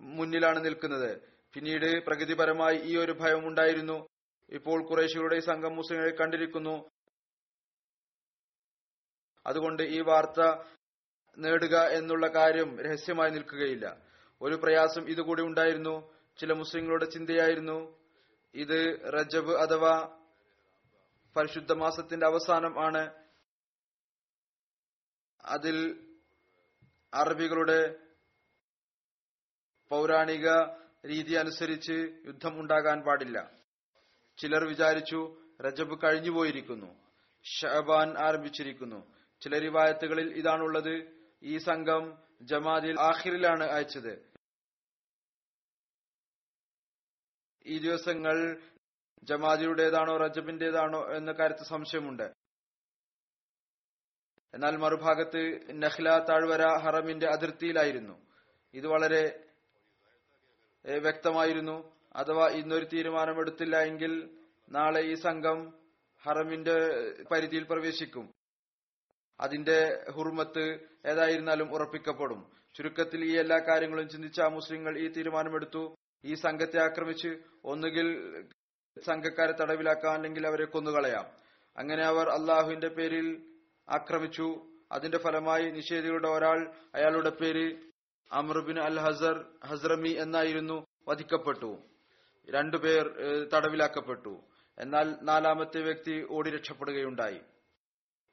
[0.01, 1.21] മുന്നിലാണ് നിൽക്കുന്നത്.
[1.55, 4.09] പിന്നീട് പ്രകൃതിപരമായി ഈ ഒരു ഭയം ഉണ്ടായിരുന്നു.
[4.51, 6.91] ഇപ്പോൾ കുറേശികളുടെ സംഘം മുസ്ലിങ്ങളെ കണ്ടിരിക്കുന്നു.
[9.47, 10.41] അതുകൊണ്ട് ഈ വാർത്ത
[11.39, 13.97] നേടുക എന്നുള്ള കാര്യം രഹസ്യമായി നിൽക്കുകയില്ല.
[14.43, 16.13] ഒരു പ്രയാസം ഇതുകൂടി ഉണ്ടായിരുന്നു.
[16.39, 17.99] ചില മുസ്ലിങ്ങളുടെ ചിന്തയായിരുന്നു
[18.55, 20.19] ഇത് റജബ് അഥവാ
[21.37, 23.30] പരിശുദ്ധ മാസത്തിന്റെ അവസാനം ആണ്.
[25.44, 26.07] അതിൽ
[27.14, 27.98] അറബികളുടെ
[29.88, 30.48] പൗരാണിക
[31.07, 33.50] രീതി അനുസരിച്ച് യുദ്ധം ഉണ്ടാകാൻ പാടില്ല.
[34.38, 37.00] ചിലർ വിചാരിച്ചു റജബ് കഴിഞ്ഞുപോയിരിക്കുന്നു
[37.44, 39.12] ഷഹബാൻ ആരംഭിച്ചിരിക്കുന്നു.
[39.40, 41.24] ചില റിവായത്തുകളിൽ ഇതാണുള്ളത്.
[41.42, 44.31] ഈ സംഘം ജമാദിൽ ആഖിറിലാണ് അയച്ചത്.
[47.66, 48.62] ഈ ദിവസങ്ങൾ
[49.22, 52.39] ജമാദിയുടേതാണോ റജബിന്റേതാണോ എന്ന കാര്യത്തിൽ സംശയമുണ്ട്.
[54.55, 58.27] എന്നാൽ മറുഭാഗത്ത് നഹ്ല താഴ്വര ഹറമിന്റെ അതിർത്തിയിലായിരുന്നു.
[58.75, 59.45] ഇത് വളരെ
[60.99, 61.97] വ്യക്തമായിരുന്നു.
[62.17, 64.31] അഥവാ ഇന്നൊരു തീരുമാനമെടുത്തില്ല എങ്കിൽ
[64.71, 65.75] നാളെ ഈ സംഘം
[66.23, 66.77] ഹറമിന്റെ
[67.31, 68.35] പരിധിയിൽ പ്രവേശിക്കും.
[69.41, 72.53] അതിന്റെ ഹുർമത്ത് ഏതായിരുന്നാലും ഉറപ്പിക്കപ്പെടും.
[72.75, 75.95] ചുരുക്കത്തിൽ ഈ എല്ലാ കാര്യങ്ങളും ചിന്തിച്ച മുസ്ലിങ്ങൾ ഈ തീരുമാനമെടുത്തു.
[76.25, 77.29] ഈ സംഘത്തെ ആക്രമിച്ച്
[77.65, 78.09] ഒന്നുകിൽ
[79.07, 81.27] സംഘക്കാരെ തടവിലാക്കാം അല്ലെങ്കിൽ അവരെ കൊന്നുകളയാം.
[81.77, 83.50] അങ്ങനെ അവർ അള്ളാഹുവിന്റെ പേരിൽ
[83.90, 84.66] ആക്രമിച്ചു.
[84.92, 87.76] അതിന്റെ ഫലമായി നിഷേധികളുടെ ഒരാൾ അയാളുടെ പേര്
[88.33, 91.79] അമർബിൻ അൽ ഹസർ ഹസ്രമി എന്നായിരുന്നു വധിക്കപ്പെട്ടു.
[92.50, 93.05] രണ്ടുപേർ
[93.55, 94.42] തടവിലാക്കപ്പെട്ടു.
[94.79, 97.40] എന്നാൽ നാലാമത്തെ വ്യക്തി ഓടി രക്ഷപ്പെടുകയുണ്ടായി.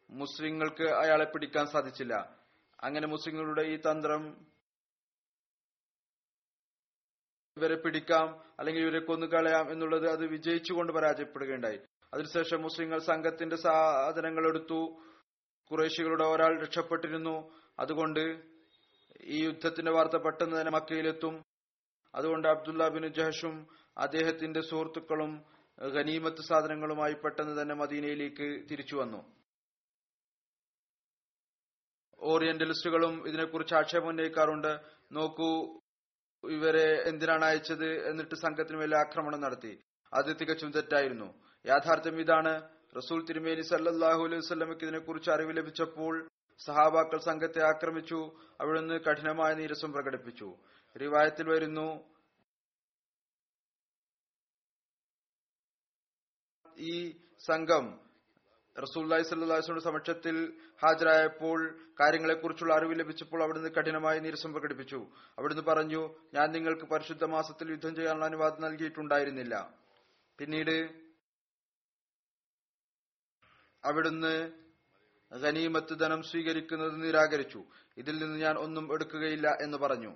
[0.09, 2.37] മുസ്ലിങ്ങൾക്ക് അയാളെ പിടിക്കാൻ സാധിച്ചില്ല.
[2.83, 4.47] അങ്ങനെ മുസ്ലിങ്ങളുടെ ഈ തന്ത്രം
[7.57, 11.79] ഇവരെ പിടിക്കാം അല്ലെങ്കിൽ ഇവരെ കൊന്നുകളയാം എന്നുള്ളത് അത് വിജയിച്ചുകൊണ്ട് പരാജയപ്പെടുകയുണ്ടായി.
[12.13, 15.01] അതിനുശേഷം മുസ്ലിങ്ങൾ സംഘത്തിന്റെ സാധനങ്ങൾ എടുത്തു.
[15.71, 17.55] കുറേശികളുടെ ഒരാൾ രക്ഷപ്പെട്ടിരുന്നു.
[17.79, 18.41] അതുകൊണ്ട്
[19.21, 21.43] ഈ യുദ്ധത്തിന്റെ വാർത്ത പെട്ടെന്ന് തന്നെ മക്കയിലെത്തും.
[22.15, 25.45] അതുകൊണ്ട് അബ്ദുല്ല ബിൻ ജഹഷും അദ്ദേഹത്തിന്റെ സുഹൃത്തുക്കളും
[25.83, 29.37] ഖനീമത്ത് സാധനങ്ങളുമായി പെട്ടെന്ന് തന്നെ മദീനയിലേക്ക് തിരിച്ചു വന്നു.
[32.19, 34.79] ഓറിയന്റലിസ്റ്റുകളും ഇതിനെക്കുറിച്ച് ആക്ഷേപം ഉന്നയിക്കാറുണ്ട്.
[35.11, 35.79] നോക്കൂ
[36.49, 39.79] ഇവരെ എന്തിനാണ് അയച്ചത് എന്നിട്ട് സംഘത്തിന് മേലെ ആക്രമണം നടത്തി.
[40.13, 41.43] അത് തികച്ചും തെറ്റായിരുന്നു.
[41.65, 42.76] യാഥാർത്ഥ്യം ഇതാണ്.
[42.97, 46.13] റസൂൽ തിരുമേനി സല്ലാഹു അലൈഹി വസല്ലമയ്ക്ക് ഇതിനെക്കുറിച്ച് അറിവ് ലഭിച്ചപ്പോൾ
[46.59, 48.19] സഹാബാക്കൾ സംഘത്തെ ആക്രമിച്ചു
[48.61, 50.47] അവിടുന്ന് കഠിനമായ നീരസം പ്രകടിപ്പിച്ചു.
[50.95, 51.87] റിവായത്തിൽ വരുന്നു
[56.77, 56.95] ഈ
[57.45, 57.85] സംഘം
[58.75, 60.35] റസൂല്ലായി സല്ലാസ്ലയുടെ സമക്ഷത്തിൽ
[60.83, 61.59] ഹാജരായപ്പോൾ
[61.99, 64.99] കാര്യങ്ങളെക്കുറിച്ചുള്ള അറിവ് ലഭിച്ചപ്പോൾ അവിടുന്ന് കഠിനമായി നീരസം പ്രകടിപ്പിച്ചു.
[65.37, 66.01] അവിടുന്ന് പറഞ്ഞു
[66.35, 69.55] ഞാൻ നിങ്ങൾക്ക് പരിശുദ്ധ മാസത്തിൽ യുദ്ധം ചെയ്യാനുള്ള അനുവാദം നൽകിയിട്ടുണ്ടായിരുന്നില്ല.
[70.39, 71.06] പിന്നീട്
[73.87, 74.51] അവിടുന്ന്
[75.35, 77.63] ഖനീമത്ത് ധനം സ്വീകരിക്കുന്നത് നിരാകരിച്ചു.
[77.97, 80.15] ഇതിൽ നിന്ന് ഞാൻ ഒന്നും എടുക്കുകയില്ല എന്ന് പറഞ്ഞു.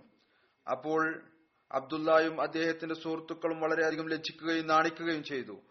[0.71, 1.29] അപ്പോൾ
[1.71, 5.61] അബ്ദുല്ലായും അദ്ദേഹത്തിന്റെ സുഹൃത്തുക്കളും വളരെയധികം ലജ്ജിക്കുകയും നാണിക്കുകയും ചെയ്തു.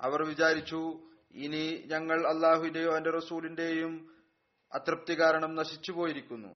[0.00, 4.16] അവർ വിചാരിച്ചു ഇനി ഞങ്ങൾ അള്ളാഹുവിന്റെയോ എന്റെ റസൂലിന്റെയും
[4.72, 6.54] അതൃപ്തി കാരണം നശിച്ചു പോയിരിക്കുന്നു.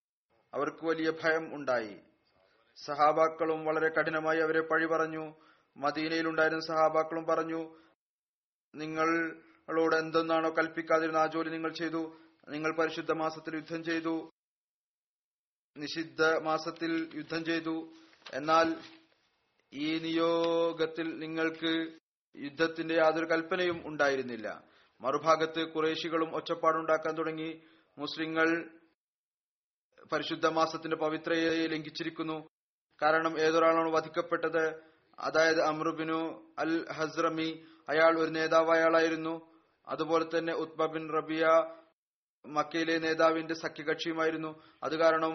[0.55, 2.01] അവർക്ക് വലിയ ഭയം ഉണ്ടായി.
[2.77, 5.35] സഹാബാക്കളും വളരെ കഠിനമായി അവരെ പഴി പറഞ്ഞു
[5.77, 7.77] മദീനയിലുണ്ടായിരുന്ന സഹാബാക്കളും പറഞ്ഞു
[8.75, 12.17] നിങ്ങളോട് എന്തെന്നാണോ കൽപ്പിക്കാതിരുന്ന ആ ജോലി നിങ്ങൾ ചെയ്തു.
[12.49, 14.31] നിങ്ങൾ പരിശുദ്ധ മാസത്തിൽ യുദ്ധം ചെയ്തു.
[15.77, 17.93] നിഷിദ്ധ മാസത്തിൽ യുദ്ധം ചെയ്തു.
[18.33, 18.77] എന്നാൽ
[19.73, 21.93] ഈ നിയോഗത്തിൽ നിങ്ങൾക്ക്
[22.37, 24.65] യുദ്ധത്തിന്റെ യാതൊരു കൽപ്പനയും ഉണ്ടായിരുന്നില്ല.
[25.01, 27.63] മറുഭാഗത്ത് കുറേശികളും ഒച്ചപ്പാടുണ്ടാക്കാൻ തുടങ്ങി.
[27.99, 28.71] മുസ്ലിങ്ങൾ
[30.13, 32.49] പരിശുദ്ധ മാസത്തിന്റെ പവിത്രയെ ലംഘിച്ചിരിക്കുന്നു.
[33.03, 34.92] കാരണം ഏതൊരാളാണ് വധിക്കപ്പെട്ടത്?
[35.23, 36.21] അതായത് അമ്രുബിനു
[36.59, 37.51] അൽ ഹസ്രമി
[37.89, 39.35] അയാൾ ഒരു നേതാവ് അയാളായിരുന്നു
[39.89, 41.45] അതുപോലെ തന്നെ ഉത്ബ ബിൻ റബിയ
[42.45, 44.51] മക്കയിലെ നേതാവിന്റെ സഖ്യകക്ഷിയുമായിരുന്നു.
[44.83, 45.35] അത് കാരണം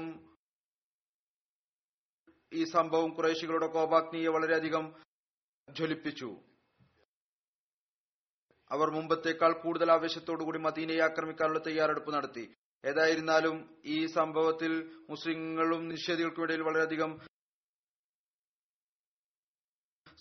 [2.54, 4.86] ഈ സംഭവം കുറേശികളുടെ കോപാഗ്നിയെ വളരെയധികം
[5.68, 6.30] ജ്വലിപ്പിച്ചു.
[8.72, 12.46] അവർ മുമ്പത്തേക്കാൾ കൂടുതൽ ആവേശത്തോടുകൂടി മദീനയെ ആക്രമിക്കാനുള്ള തയ്യാറെടുപ്പ് നടത്തി.
[12.84, 14.74] ഏതായിരുന്നാലും ഈ സംഭവത്തിൽ
[15.10, 17.12] മുസ്ലിങ്ങളും നിഷേധികൾക്കും ഇടയിൽ വളരെയധികം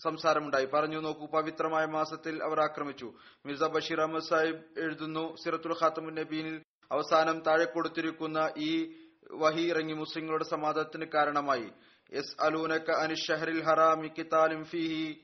[0.03, 0.65] സംസാരമുണ്ടായി.
[0.65, 3.13] പറഞ്ഞു നോക്കൂ പവിത്രമായ മാസത്തിൽ അവർ ആക്രമിച്ചു.
[3.45, 8.97] മിർസ ബഷീർ അഹമ്മദ് സാഹിബ് എഴുതുന്നു സിറത്തുൽ ഖാത്തമു നബീനിൽ അവസാനം താഴെ കൊടുത്തിരിക്കുന്ന ഈ
[9.31, 11.71] വഹി ഇറങ്ങി മുസ്ലിങ്ങളുടെ സമാധാനത്തിന് കാരണമായി.
[12.11, 15.23] എസ് അലൂനക്ക അനുഷഹരിൽ ഹറാമി കിതാലിം ഫീഹി.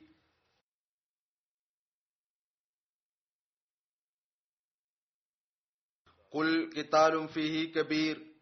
[6.36, 8.34] കുൽ കിതാലും ഫിഹി കബീർ.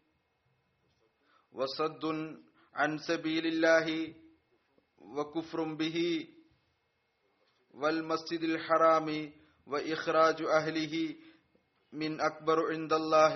[1.54, 2.44] വസദ്ദുൻ
[2.76, 4.21] അൻ സബീലില്ലാഹി.
[5.11, 5.97] وكفر به
[7.73, 9.33] والمسجد الحرام
[9.67, 11.15] وإخراج أهله
[11.93, 13.35] من أكبر عند الله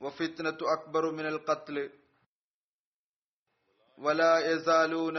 [0.00, 1.90] وفتنة أكبر من القتل
[3.98, 5.18] ولا يزالون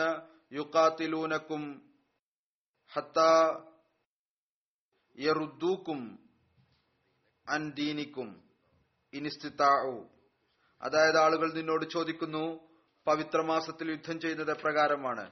[0.52, 1.62] يقاتلونكم
[2.92, 3.34] حتى
[5.16, 6.00] يردوكم
[7.48, 8.28] അൻ ദീനിക്കും
[9.14, 9.96] ഇനിസ്തിത്താഉ
[10.82, 12.44] അതായത് ആളുകൾ നിന്നോട് ചോദിക്കുന്നു
[13.08, 15.26] പവിത്രമാസത്തിൽ യുദ്ധം ചെയ്യുന്നത് എപ്രകാരമാണ്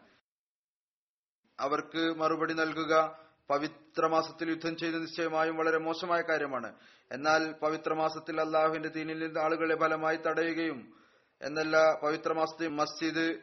[1.60, 3.24] അവർക്ക് മറുപടി നൽകുക.
[3.50, 6.74] പവിത്രമാസത്തിൽ യുദ്ധം ചെയ്ത് നിശ്ചയമായും വളരെ മോശമായ കാര്യമാണ്.
[7.12, 10.94] എന്നാൽ പവിത്രമാസത്തിൽ അള്ളാഹുവിന്റെ ദീനിൽ നിന്ന് ആളുകളെ ഫലമായി തടയുകയും
[11.42, 13.40] എന്നല്ല പവിത്രമാസത്തിൽ മസ്ജിദ്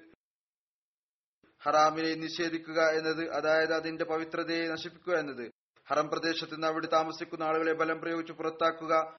[1.64, 5.52] ഹറാമിനെ നിഷേധിക്കുക എന്നത് അതായത് അതിന്റെ പവിത്രതയെ നശിപ്പിക്കുക എന്നത്.
[5.90, 9.18] ഹറം പ്രദേശത്ത് നിന്ന് അവിടെ താമസിക്കുന്ന ആളുകളെ ബലം പ്രയോഗിച്ച് പുറത്താക്കുക.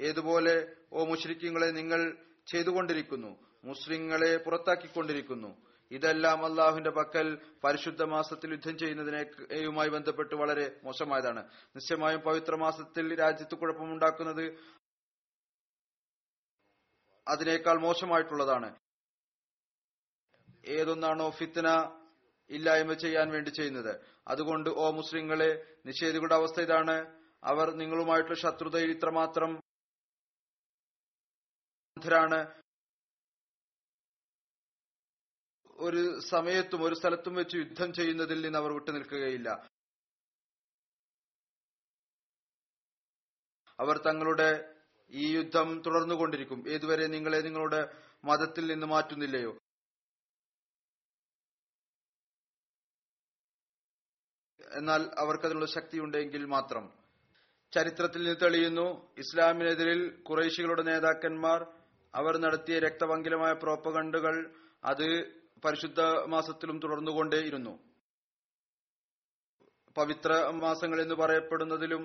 [0.00, 2.16] ഏതുപോലെ ഓ മുഷ്രിഖ്യങ്ങളെ നിങ്ങൾ
[2.52, 3.36] ചെയ്തുകൊണ്ടിരിക്കുന്നു.
[3.64, 5.71] മുസ്ലിങ്ങളെ പുറത്താക്കിക്കൊണ്ടിരിക്കുന്നു.
[5.92, 7.26] ഇതെല്ലാം അള്ളാഹുവിന്റെ പക്കൽ
[7.64, 11.42] പരിശുദ്ധ മാസത്തിൽ യുദ്ധം ചെയ്യുന്നതിനെയുമായി ബന്ധപ്പെട്ട് വളരെ മോശമായതാണ്.
[11.76, 14.44] നിശ്ചയമായും പവിത്ര മാസത്തിൽ രാജ്യത്ത് കുഴപ്പമുണ്ടാക്കുന്നത്
[17.28, 18.78] അതിനേക്കാൾ മോശമായിട്ടുള്ളതാണ്.
[20.64, 21.68] ഏതൊന്നാണോ ഫിത്തന
[22.50, 23.92] ഇല്ലായ്മ ചെയ്യാൻ വേണ്ടി ചെയ്യുന്നത്.
[24.28, 25.50] അതുകൊണ്ട് ഓ മുസ്ലിങ്ങളെ
[25.86, 26.96] നിഷേധികളുടെ അവസ്ഥ ഇതാണ്.
[27.44, 29.52] അവർ നിങ്ങളുമായിട്ടുള്ള ശത്രുതയിൽ ഇത്രമാത്രം
[35.82, 39.48] ഒരു സമയത്തും ഒരു സ്ഥലത്തും വെച്ച് യുദ്ധം ചെയ്യുന്നതിൽ നിന്ന് അവർ വിട്ടുനിൽക്കുകയില്ല
[43.78, 44.50] അവർ തങ്ങളുടെ
[45.12, 47.80] ഈ യുദ്ധം തുടർന്നുകൊണ്ടിരിക്കും ഏതുവരെ നിങ്ങളെ നിങ്ങളുടെ
[48.24, 49.52] മതത്തിൽ നിന്ന് മാറ്റുന്നില്ലയോ?
[54.60, 56.84] എന്നാൽ അവർക്കതിനുള്ള ശക്തിയുണ്ടെങ്കിൽ മാത്രം.
[57.72, 58.86] ചരിത്രത്തിൽ നിന്ന് തെളിയുന്നു
[59.18, 61.60] ഇസ്ലാമിനെതിരിൽ കുറേശികളുടെ നേതാക്കന്മാർ
[62.14, 64.34] അവർ നടത്തിയ രക്തപങ്കിലമായ പ്രോപ്പകണ്ടുകൾ
[64.84, 65.08] അത്
[65.62, 67.74] പരിശുദ്ധ മാസത്തിലും തുടർന്നുകൊണ്ടേയിരുന്നു.
[69.96, 72.02] പവിത്ര മാസങ്ങൾ എന്ന് പറയപ്പെടുന്നതിലും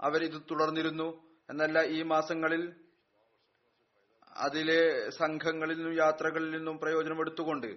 [0.00, 1.08] അവരിത് തുടർന്നിരുന്നു.
[1.48, 2.62] എന്നല്ല ഈ മാസങ്ങളിൽ
[4.36, 7.68] അതിലെ സംഘങ്ങളിൽ നിന്നും യാത്രകളിൽ നിന്നും പ്രയോജനമെടുത്തുകൊണ്ട്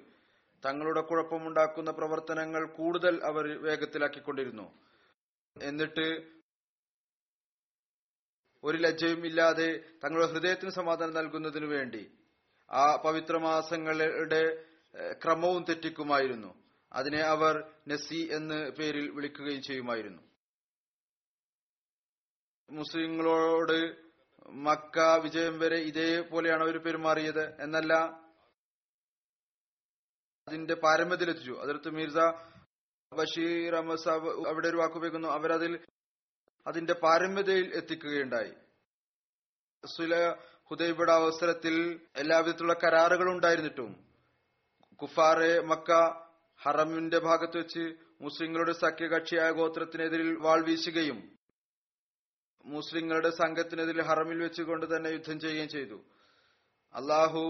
[0.63, 4.65] തങ്ങളുടെ കുഴപ്പമുണ്ടാക്കുന്ന പ്രവർത്തനങ്ങൾ കൂടുതൽ അവർ വേഗത്തിലാക്കിക്കൊണ്ടിരുന്നു.
[5.56, 6.08] എന്നിട്ട്
[8.63, 9.67] ഒരു ലജ്ജയും ഇല്ലാതെ
[10.04, 12.04] തങ്ങളുടെ ഹൃദയത്തിന് സമാധാനം നൽകുന്നതിനു വേണ്ടി
[12.71, 14.77] ആ പവിത്ര മാസങ്ങളുടെ ഏഹ്,
[15.24, 16.64] ക്രമവും തെറ്റിക്കുമായിരുന്നു.
[16.94, 20.22] അതിനെ അവർ നസി എന്ന് പേരിൽ വിളിക്കുകയും ചെയ്യുമായിരുന്നു.
[22.70, 24.08] മുസ്ലിങ്ങളോട്
[24.50, 27.62] മക്ക വിജയം വരെ ഇതേപോലെയാണ് അവർ പെരുമാറിയത്.
[27.62, 27.94] എന്നല്ല
[30.48, 32.18] അതിന്റെ പാരമ്യത്തിലെത്തിച്ചു അതിർത്ത് മിർസ
[33.14, 35.86] ബഷീർ അഹമ്മദ് സാബ് അവിടെ ഒരു വാക്കുപയോഗിക്കുന്നു അവരതിൽ
[36.68, 38.54] അതിന്റെ പാരമ്യതയിൽ എത്തിക്കുകയുണ്ടായി.
[39.86, 40.32] സുല
[40.70, 44.07] ഹുദൈബയുടെ അവസരത്തിൽ എല്ലാവിധത്തിലുള്ള കരാറുകൾ ഉണ്ടായിരുന്നിട്ടും
[45.02, 45.92] കുഫാറെ മക്ക
[46.62, 51.38] ഹറമിന്റെ ഭാഗത്ത് വെച്ച് മുസ്ലിങ്ങളുടെ സഖ്യകക്ഷിയായ ഗോത്രത്തിനെതിരിൽ വാൾ വീശുകയും
[52.66, 56.06] മുസ്ലിങ്ങളുടെ സംഘത്തിനെതിരെ ഹറമിൽ വെച്ചുകൊണ്ട് തന്നെ യുദ്ധം ചെയ്യുകയും ചെയ്തു.
[56.96, 57.44] അള്ളാഹു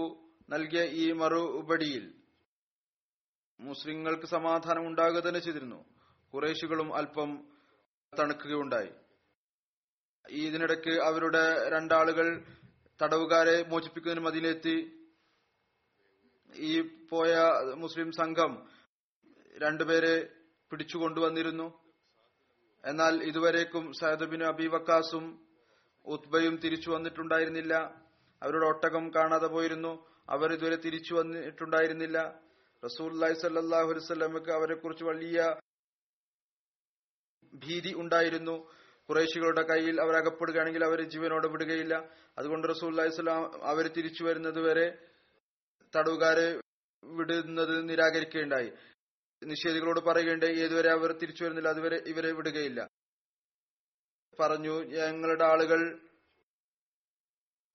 [0.50, 2.14] നൽകിയ ഈ മറുപടിയിൽ
[3.60, 5.84] മുസ്ലിങ്ങൾക്ക് സമാധാനം ഉണ്ടാകുക തന്നെ ചെയ്തിരുന്നു.
[6.34, 7.48] കുറേശികളും അല്പം
[8.18, 8.90] തണുക്കുകയുണ്ടായി.
[10.24, 12.44] ഇതിനിടയ്ക്ക് അവരുടെ രണ്ടാളുകൾ
[13.02, 14.97] തടവുകാരെ മോചിപ്പിക്കുന്നതിന് മതിയിലെത്തി
[16.56, 17.34] ഈ പോയ
[17.74, 18.68] മുസ്ലിം സംഘം
[19.58, 20.28] രണ്ടുപേരെ
[20.70, 21.80] പിടിച്ചുകൊണ്ടുവന്നിരുന്നു
[22.84, 25.48] എന്നാൽ ഇതുവരേക്കും സയദബിന് അബിവക്കാസും
[26.06, 27.74] ഉത്ബയും തിരിച്ചു വന്നിട്ടുണ്ടായിരുന്നില്ല.
[28.42, 30.08] അവരുടെ ഒട്ടകം കാണാതെ പോയിരുന്നു.
[30.28, 32.40] അവർ ഇതുവരെ തിരിച്ചു വന്നിട്ടുണ്ടായിരുന്നില്ല.
[32.84, 35.56] റസൂൽ സല്ലാഹു അലൈവല്ലമക്ക് അവരെ കുറിച്ച് വലിയ
[37.54, 38.70] ഭീതി ഉണ്ടായിരുന്നു.
[39.08, 42.10] കുറേശികളുടെ കയ്യിൽ അവർ അകപ്പെടുകയാണെങ്കിൽ അവരെ ജീവനോടെ വിടുകയില്ല.
[42.38, 45.08] അതുകൊണ്ട് റസൂൽ അലൈഹിസ്ലാം അവർ തിരിച്ചു വരുന്നത് വരെ
[45.96, 46.60] തടവുകാരെ
[47.04, 48.72] വിടുന്നത് നിരാകരിക്കുകയുണ്ടായി.
[49.44, 52.88] നിഷേധികളോട് പറയുകയുണ്ടായി ഏതുവരെ അവർ തിരിച്ചു വരുന്നില്ല അതുവരെ ഇവരെ വിടുകയില്ല.
[54.40, 55.98] പറഞ്ഞു ഞങ്ങളുടെ ആളുകൾ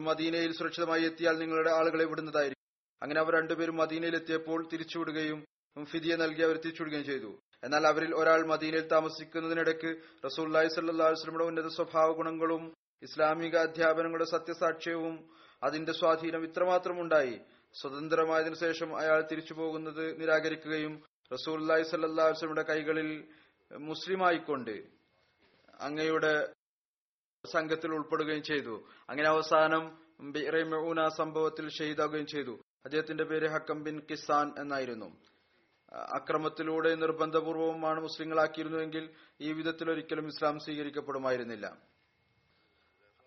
[0.02, 2.64] മദീനയിൽ സുരക്ഷിതമായി എത്തിയാൽ നിങ്ങളുടെ ആളുകളെ വിടുന്നതായിരിക്കും.
[3.02, 5.46] അങ്ങനെ അവർ രണ്ടുപേരും മദീനയിൽ എത്തിയപ്പോൾ തിരിച്ചുവിടുകയും
[5.84, 7.40] ഫിദിയെ നൽകി അവർ തിരിച്ചുവിടുകയും ചെയ്തു.
[7.64, 9.96] എന്നാൽ അവരിൽ ഒരാൾ മദീനയിൽ താമസിക്കുന്നതിനിടയ്ക്ക്
[10.26, 15.30] റസൂല്ലായി സല്ലാസ്ലമിയുടെ ഉന്നത സ്വഭാവ ഗുണങ്ങളും ഇസ്ലാമിക അധ്യാപനങ്ങളുടെ സത്യസാക്ഷ്യവും
[15.64, 17.42] അതിന്റെ സ്വാധീനം ഇത്രമാത്രം ഉണ്ടായി
[17.74, 23.28] സ്വതന്ത്രമായതിനു ശേഷം അയാൾ തിരിച്ചു പോകുന്നത് നിരാകരിക്കുകയും റസൂല്ലായി സല്ലാസ്ലമിയുടെ കൈകളിൽ
[23.78, 24.84] മുസ്ലിമായിക്കൊണ്ട്
[25.80, 26.54] അങ്ങയുടെ
[27.52, 28.88] സംഘത്തിൽ ഉൾപ്പെടുകയും ചെയ്തു.
[29.10, 32.62] അങ്ങനെ അവസാനം ബിറൈമൂന സംഭവത്തിൽ ഷഹീദാകുകയും ചെയ്തു.
[32.86, 35.06] അദ്ദേഹത്തിന്റെ പേര് ഹക്കം ബിൻ കിസാൻ എന്നായിരുന്നു.
[35.94, 39.10] അക്രമത്തിലൂടെ നിർബന്ധപൂർവമാണ് മുസ്ലിങ്ങളാക്കിയിരുന്നുവെങ്കിൽ
[39.42, 41.78] ഈ വിധത്തിൽ ഒരിക്കലും ഇസ്ലാം സ്വീകരിക്കപ്പെടുമായിരുന്നില്ല.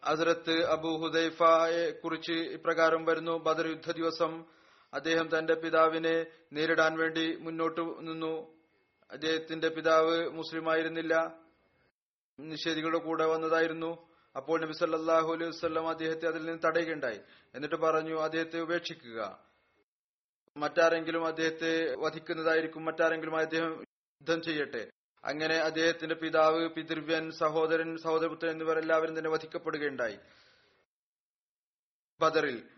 [0.07, 3.39] ഹസരത്ത് അബു ഹുദൈഫയെ കുറിച്ച് ഇപ്രകാരം വരുന്നു.
[3.39, 4.45] ബദർ യുദ്ധ ദിവസം
[4.95, 8.57] അദ്ദേഹം തന്റെ പിതാവിനെ നേരിടാൻ വേണ്ടി മുന്നോട്ട് നിന്നു.
[9.11, 11.39] അദ്ദേഹത്തിന്റെ പിതാവ് മുസ്ലിമായിരുന്നില്ല
[12.41, 14.09] നിഷേധികളുടെ കൂടെ വന്നതായിരുന്നു.
[14.37, 17.21] അപ്പോൾ നബി സല്ലാഹു അലൈഹി വസ്ലം അദ്ദേഹത്തെ അതിൽ നിന്ന് തടയുകയുണ്ടായി.
[17.55, 19.39] എന്നിട്ട് പറഞ്ഞു അദ്ദേഹത്തെ ഉപേക്ഷിക്കുക.
[20.57, 22.85] മറ്റാരെങ്കിലും അദ്ദേഹത്തെ വധിക്കുന്നതായിരിക്കും.
[22.85, 24.91] മറ്റാരെങ്കിലും അദ്ദേഹം യുദ്ധം ചെയ്യട്ടെ.
[25.27, 30.19] അങ്ങനെ അദ്ദേഹത്തിന്റെ പിതാവ് പിതൃവ്യൻ സഹോദരൻ സഹോദരപുത്രൻ എന്നിവർ എല്ലാവരും തന്നെ വധിക്കപ്പെടുകയുണ്ടായി.
[32.21, 32.69] ബദറിൽ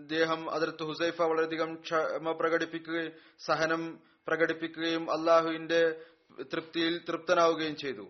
[0.00, 3.12] അദ്ദേഹം അതിർത്ത് ഹുസൈഫ വളരെയധികം ക്ഷമ പ്രകടിപ്പിക്കുകയും
[3.46, 6.04] സഹനം പ്രകടിപ്പിക്കുകയും അള്ളാഹുവിന്റെ
[6.52, 8.06] തൃപ്തിയിൽ തൃപ്തനാവുകയും ചെയ്തു.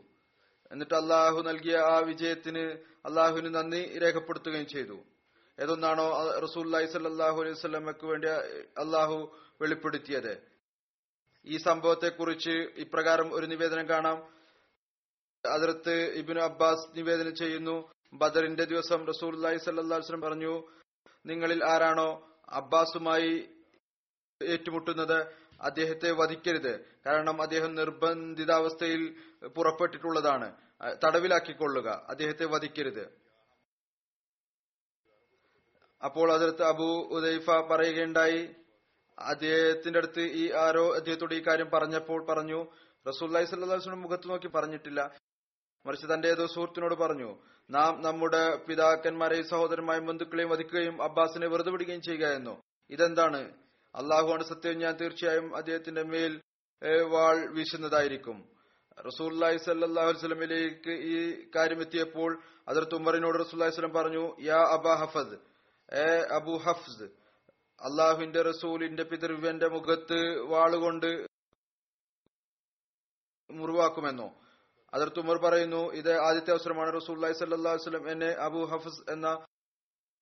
[0.72, 2.64] എന്നിട്ട് അള്ളാഹു നൽകിയ ആ വിജയത്തിന്
[3.06, 4.98] അള്ളാഹുവിന് നന്ദി രേഖപ്പെടുത്തുകയും ചെയ്തു.
[5.58, 6.06] ഏതൊന്നാണോ
[6.38, 8.28] റസൂല്ലി സല്ലാഹു അലൈഹി സ്വലമക്ക് വേണ്ടി
[8.84, 10.47] അള്ളാഹു വെളിപ്പെടുത്തിയത്.
[11.44, 14.38] ഈ സംഭവത്തെക്കുറിച്ച് ഇപ്രകാരം ഒരു നിവേദനം കാണാം.
[15.50, 17.92] അതിർത്ത് ഇബിൻ അബ്ബാസ് നിവേദനം ചെയ്യുന്നു.
[18.12, 20.68] ബദറിന്റെ ദിവസം റസൂൽ സല്ലാസ്ലം പറഞ്ഞു
[21.26, 23.48] നിങ്ങളിൽ ആരാണോ അബ്ബാസുമായി
[24.42, 25.26] ഏറ്റുമുട്ടുന്നത്
[25.60, 26.84] അദ്ദേഹത്തെ വധിക്കരുത്.
[27.06, 29.16] കാരണം അദ്ദേഹം നിർബന്ധിതാവസ്ഥയിൽ
[29.46, 30.56] പുറപ്പെട്ടിട്ടുള്ളതാണ്.
[31.04, 32.06] തടവിലാക്കിക്കൊള്ളുക.
[32.08, 33.18] അദ്ദേഹത്തെ വധിക്കരുത്.
[36.04, 38.54] അപ്പോൾ അതിർത്ത് അബു ഉദൈഫ പറയുകയുണ്ടായി
[39.18, 42.66] അദ്ദേഹത്തിന്റെ അടുത്ത് ഈ ആരോ അദ്ദേഹത്തോട് ഈ കാര്യം പറഞ്ഞപ്പോൾ പറഞ്ഞു
[43.08, 45.16] റസൂല്ലി സല്ലാസ്ലം മുഖത്ത് നോക്കി പറഞ്ഞിട്ടില്ല.
[45.86, 47.38] മറിച്ച് തന്റെ ഏതോ സുഹൃത്തിനോട് പറഞ്ഞു
[47.70, 52.60] നാം നമ്മുടെ പിതാക്കന്മാരെയും സഹോദരന്മാരെയും ബന്ധുക്കളെയും വധിക്കുകയും അബ്ബാസിനെ വെറുതെ വിടുകയും ചെയ്യുക എന്നോ.
[52.90, 53.54] ഇതെന്താണ്?
[53.94, 56.40] അള്ളാഹുവാണ് സത്യം ഞാൻ തീർച്ചയായും അദ്ദേഹത്തിന്റെ മേൽ
[57.02, 58.48] വാൾ വീശുന്നതായിരിക്കും.
[59.06, 65.38] റസൂല്ലായി സല്ലാഹു വസ്ലമിലേക്ക് ഈ കാര്യം എത്തിയപ്പോൾ അതിർത്ത് ഉമറിനോട് സ്വലം പറഞ്ഞു യാ അബ ഹഫദ്
[65.94, 67.17] എ അബു ഹഫ്സ്
[67.80, 71.26] അള്ളാഹുവിന്റെ റസൂലിന്റെ പിതൃവ്യന്റെ മുഖത്ത് വാളുകൊണ്ട്
[73.50, 74.34] മുറിവാക്കുമെന്നോ.
[74.94, 79.46] അതിർത്ത് ഉമർ പറയുന്നു ഇത് ആദ്യത്തെ അവസരമാണ് റസൂല്ലായി സല്ലാ വസ്ലം എന്നെ അബു ഹഫസ് എന്ന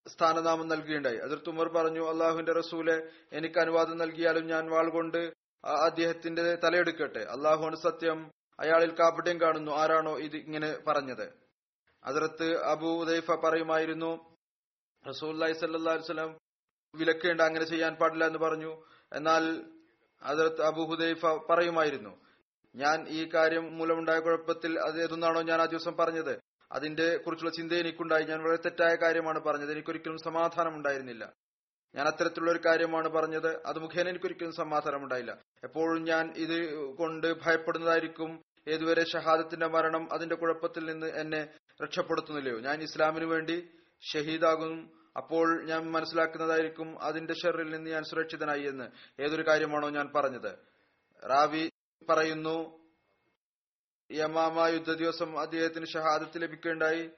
[0.09, 5.35] സ്ഥാനനാമം നൽകിയുണ്ടായി അതിർത്ത് ഉമർ പറഞ്ഞു അള്ളാഹുവിന്റെ റസൂലെ എനിക്ക് അനുവാദം നൽകിയാലും ഞാൻ വാൾ കൊണ്ട്
[5.65, 7.19] ആ- അദ്ദേഹത്തിന്റെ തലയെടുക്കട്ടെ.
[7.19, 8.31] അള്ളാഹുവിന് സത്യം
[8.61, 9.73] അയാളിൽ കാപട്യം കാണുന്നു.
[9.73, 11.33] ആരാണോ ഇത് ഇങ്ങനെ പറഞ്ഞത്?
[12.05, 14.37] അതിർത്ത് അബു ഉദൈഫ പറയുമായിരുന്നു
[15.09, 16.46] റസൂല്ലായി സല്ലാ വസ്ലം
[16.97, 18.85] വിലക്കേണ്ട അങ്ങനെ ചെയ്യാൻ പാടില്ല എന്ന് പറഞ്ഞു.
[19.13, 19.65] എന്നാൽ
[20.23, 22.27] അതിർത്ത് അബു ഹുദൈഫ പറയുമായിരുന്നു
[22.75, 26.41] ഞാൻ ഈ കാര്യം മൂലമുണ്ടായ കുഴപ്പത്തിൽ അത് ഏതൊന്നാണോ ഞാൻ ആ ദിവസം പറഞ്ഞത്.
[26.73, 28.23] അതിന്റെ കുറിച്ചുള്ള ചിന്ത എനിക്കുണ്ടായി.
[28.23, 29.73] ഞാൻ വളരെ തെറ്റായ കാര്യമാണ് പറഞ്ഞത്.
[29.73, 31.33] എനിക്കൊരിക്കലും സമാധാനം ഉണ്ടായിരുന്നില്ല.
[31.95, 33.63] ഞാൻ അത്തരത്തിലുള്ള ഒരു കാര്യമാണ് പറഞ്ഞത്.
[33.67, 35.39] അത് മുഖേന എനിക്കൊരിക്കലും സമാധാനം ഉണ്ടായില്ല.
[35.65, 38.43] എപ്പോഴും ഞാൻ ഇത് കൊണ്ട് ഭയപ്പെടുന്നതായിരിക്കും.
[38.69, 41.49] ഏതുവരെ ഷഹാദത്തിന്റെ മരണം അതിന്റെ കുഴപ്പത്തിൽ നിന്ന് എന്നെ
[41.83, 42.59] രക്ഷപ്പെടുത്തുന്നില്ലയോ?
[42.59, 43.69] ഞാൻ ഇസ്ലാമിനു വേണ്ടി
[44.13, 44.91] ഷഹീദാകും.
[45.17, 48.91] അപ്പോൾ ഞാൻ മനസ്സിലാക്കുന്നതായിരിക്കും അതിന്റെ ഷെറിൽ നിന്ന് ഞാൻ സുരക്ഷിതനായി എന്ന്.
[49.23, 50.59] ഏതൊരു കാര്യമാണോ ഞാൻ പറഞ്ഞത്.
[51.27, 51.71] റാവി
[52.11, 52.87] പറയുന്നു
[54.13, 57.11] യമാമ യുദ്ധ ദിവസം അദ്ദേഹത്തിന് ഷഹാദത്ത് ലഭിക്കേണ്ടായി.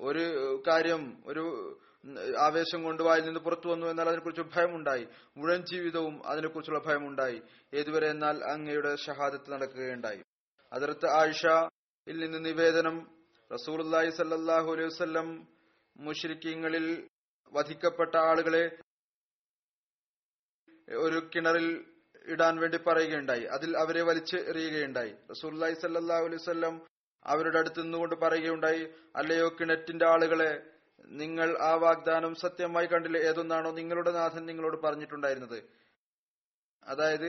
[0.00, 0.24] ഒരു
[0.66, 1.44] കാര്യം ഒരു
[2.38, 5.08] ആവേശം കൊണ്ട് വായിൽ നിന്ന് പുറത്തു വന്നു എന്നാൽ അതിനെക്കുറിച്ച് ഭയമുണ്ടായി.
[5.36, 7.42] മുഴുവൻ ജീവിതവും അതിനെക്കുറിച്ചുള്ള ഭയമുണ്ടായി.
[7.74, 10.22] ഏതുവരെ എന്നാൽ അങ്ങയുടെ ഷഹാദത്ത് നടക്കുകയുണ്ടായി.
[10.72, 13.16] അതിർത്ത് ആയിഷയിൽ നിന്ന് നിവേദനം.
[13.52, 15.48] റസൂർ സല്ലാഹു അലൈഹി വസ്ലം
[15.96, 17.08] മുഷ്രിക്കീങ്ങളിൽ
[17.52, 18.78] വധിക്കപ്പെട്ട ആളുകളെ
[20.94, 21.84] ഒരു കിണറിൽ
[22.24, 23.44] ഇടാൻ വേണ്ടി പറയുകയുണ്ടായി.
[23.44, 25.14] അതിൽ അവരെ വലിച്ച് എറിയുകയുണ്ടായി.
[25.30, 26.86] റസൂല്ലായി സല്ലാഹു അലൈവല്ലം
[27.24, 30.70] അവരുടെ അടുത്ത് നിന്നുകൊണ്ട് പറയുകയുണ്ടായി അല്ലയോ കിണറ്റിന്റെ ആളുകളെ
[31.04, 33.18] നിങ്ങൾ ആ വാഗ്ദാനം സത്യമായി കണ്ടില്ല?
[33.18, 35.64] ഏതൊന്നാണോ നിങ്ങളുടെ നാഥൻ നിങ്ങളോട് പറഞ്ഞിട്ടുണ്ടായിരുന്നത്?
[36.84, 37.28] അതായത്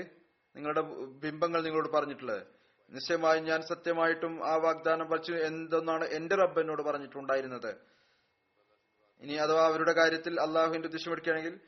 [0.56, 2.48] നിങ്ങളുടെ ബിംബങ്ങൾ നിങ്ങളോട് പറഞ്ഞിട്ടുള്ളത്.
[2.92, 7.76] നിശ്ചയമായും ഞാൻ സത്യമായിട്ടും ആ വാഗ്ദാനം വച്ചു എന്തൊന്നാണ് എന്റെ റബ്ബ് എന്നോട് പറഞ്ഞിട്ടുണ്ടായിരുന്നത്?
[9.22, 11.60] ഇനി അഥവാ അവരുടെ കാര്യത്തിൽ അള്ളാഹുവിന്റെ ദൃശ്യമെടുക്കുകയാണെങ്കിൽ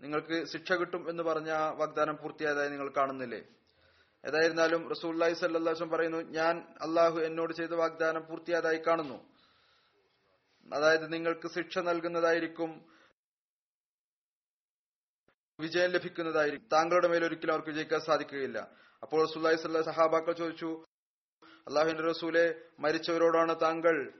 [0.00, 3.44] നിങ്ങൾക്ക് ശിക്ഷ കിട്ടും എന്ന് പറഞ്ഞ വാഗ്ദാനം പൂർത്തിയായതായി നിങ്ങൾ കാണുന്നില്ലേ?
[4.24, 9.34] ഏതായിരുന്നാലും റസൂല്ലായി സല്ലാസ്വം പറയുന്നു ഞാൻ അള്ളാഹു എന്നോട് ചെയ്ത വാഗ്ദാനം പൂർത്തിയായതായി കാണുന്നു.
[10.74, 12.88] അതായത് നിങ്ങൾക്ക് ശിക്ഷ നൽകുന്നതായിരിക്കും
[15.60, 16.68] വിജയം ലഭിക്കുന്നതായിരിക്കും.
[16.68, 18.58] താങ്കളുടെ മേൽ ഒരിക്കലും അവർക്ക് വിജയിക്കാൻ സാധിക്കുകയില്ല.
[19.02, 20.84] അപ്പോൾ റസൂല്ലായി സല്ല സഹാബാക്കൾ ചോദിച്ചു
[21.68, 24.12] അള്ളാഹുവിന്റെ റസൂലെ മരിച്ചവരോടാണ് താങ്കൾ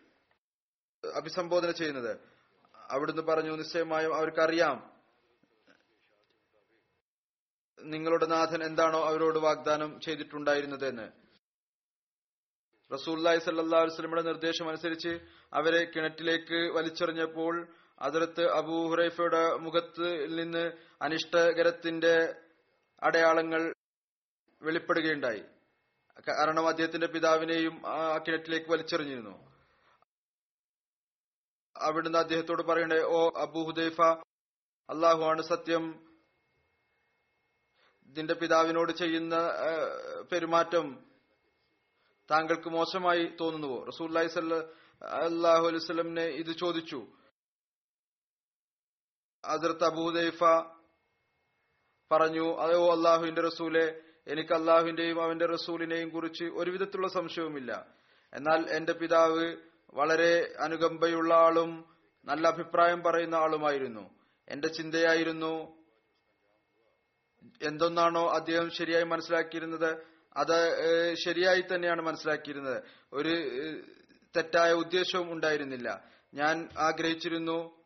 [1.14, 2.33] അഭിസംബോധന ചെയ്യുന്നത്?
[2.94, 4.76] അവിടുന്ന് പറഞ്ഞു നിശ്ചയമായും അവർക്കറിയാം.
[7.82, 11.06] നിങ്ങളുടെ നാഥൻ എന്താണോ അവരോട് വാഗ്ദാനം ചെയ്തിട്ടുണ്ടായിരുന്നത് എന്ന്
[12.92, 15.12] റസൂല്ലായി സല്ലാ വസ്ലമിയുടെ നിർദ്ദേശം അനുസരിച്ച്
[15.52, 17.54] അവരെ കിണറ്റിലേക്ക് വലിച്ചെറിഞ്ഞപ്പോൾ
[18.00, 20.64] അതിർത്ത് അബൂ ഹുറൈഫയുടെ മുഖത്ത് നിന്ന്
[21.02, 22.14] അനിഷ്ടകരത്തിന്റെ
[23.02, 23.72] അടയാളങ്ങൾ
[24.62, 25.42] വെളിപ്പെടുകയുണ്ടായി.
[26.28, 29.53] കാരണം അദ്ദേഹത്തിന്റെ പിതാവിനെയും ആ കിണറ്റിലേക്ക് വലിച്ചെറിഞ്ഞിരുന്നു.
[31.76, 34.00] അവിടുന്ന് അദ്ദേഹത്തോട് പറയണ്ടേ ഓ അബൂഹുദൈഫ
[34.90, 36.14] അള്ളാഹു ആണ് സത്യം.
[38.06, 39.36] ഇതിന്റെ പിതാവിനോട് ചെയ്യുന്ന
[40.32, 41.06] പെരുമാറ്റം
[42.30, 43.84] താങ്കൾക്ക് മോശമായി തോന്നുന്നുവോ?
[43.84, 44.28] റസൂല്ലായി
[45.04, 47.06] അള്ളാഹു അലൈവലമിനെ ഇത് ചോദിച്ചു.
[49.44, 50.44] അതിർത്ത് അബൂദൈഫ
[52.12, 57.86] പറഞ്ഞു അതോ അള്ളാഹുവിന്റെ റസൂലെ എനിക്ക് അള്ളാഹുവിന്റെയും അവന്റെ റസൂലിനെയും കുറിച്ച് ഒരുവിധത്തിലുള്ള സംശയവുമില്ല.
[58.32, 59.56] എന്നാൽ എന്റെ പിതാവ്
[59.94, 64.10] വളരെ അനുകമ്പയുള്ള ആളും നല്ല അഭിപ്രായം പറയുന്ന ആളുമായിരുന്നു.
[64.48, 65.84] എന്റെ ചിന്തയായിരുന്നു
[67.62, 72.82] എന്തൊന്നാണോ അദ്ദേഹം ശരിയായി മനസ്സിലാക്കിയിരുന്നത് അത് ശരിയായി തന്നെയാണ് മനസ്സിലാക്കിയിരുന്നത്.
[73.12, 73.34] ഒരു
[74.36, 76.04] തെറ്റായ ഉദ്ദേശവും ഉണ്ടായിരുന്നില്ല.
[76.34, 77.84] ഞാൻ ആഗ്രഹിച്ചിരുന്നു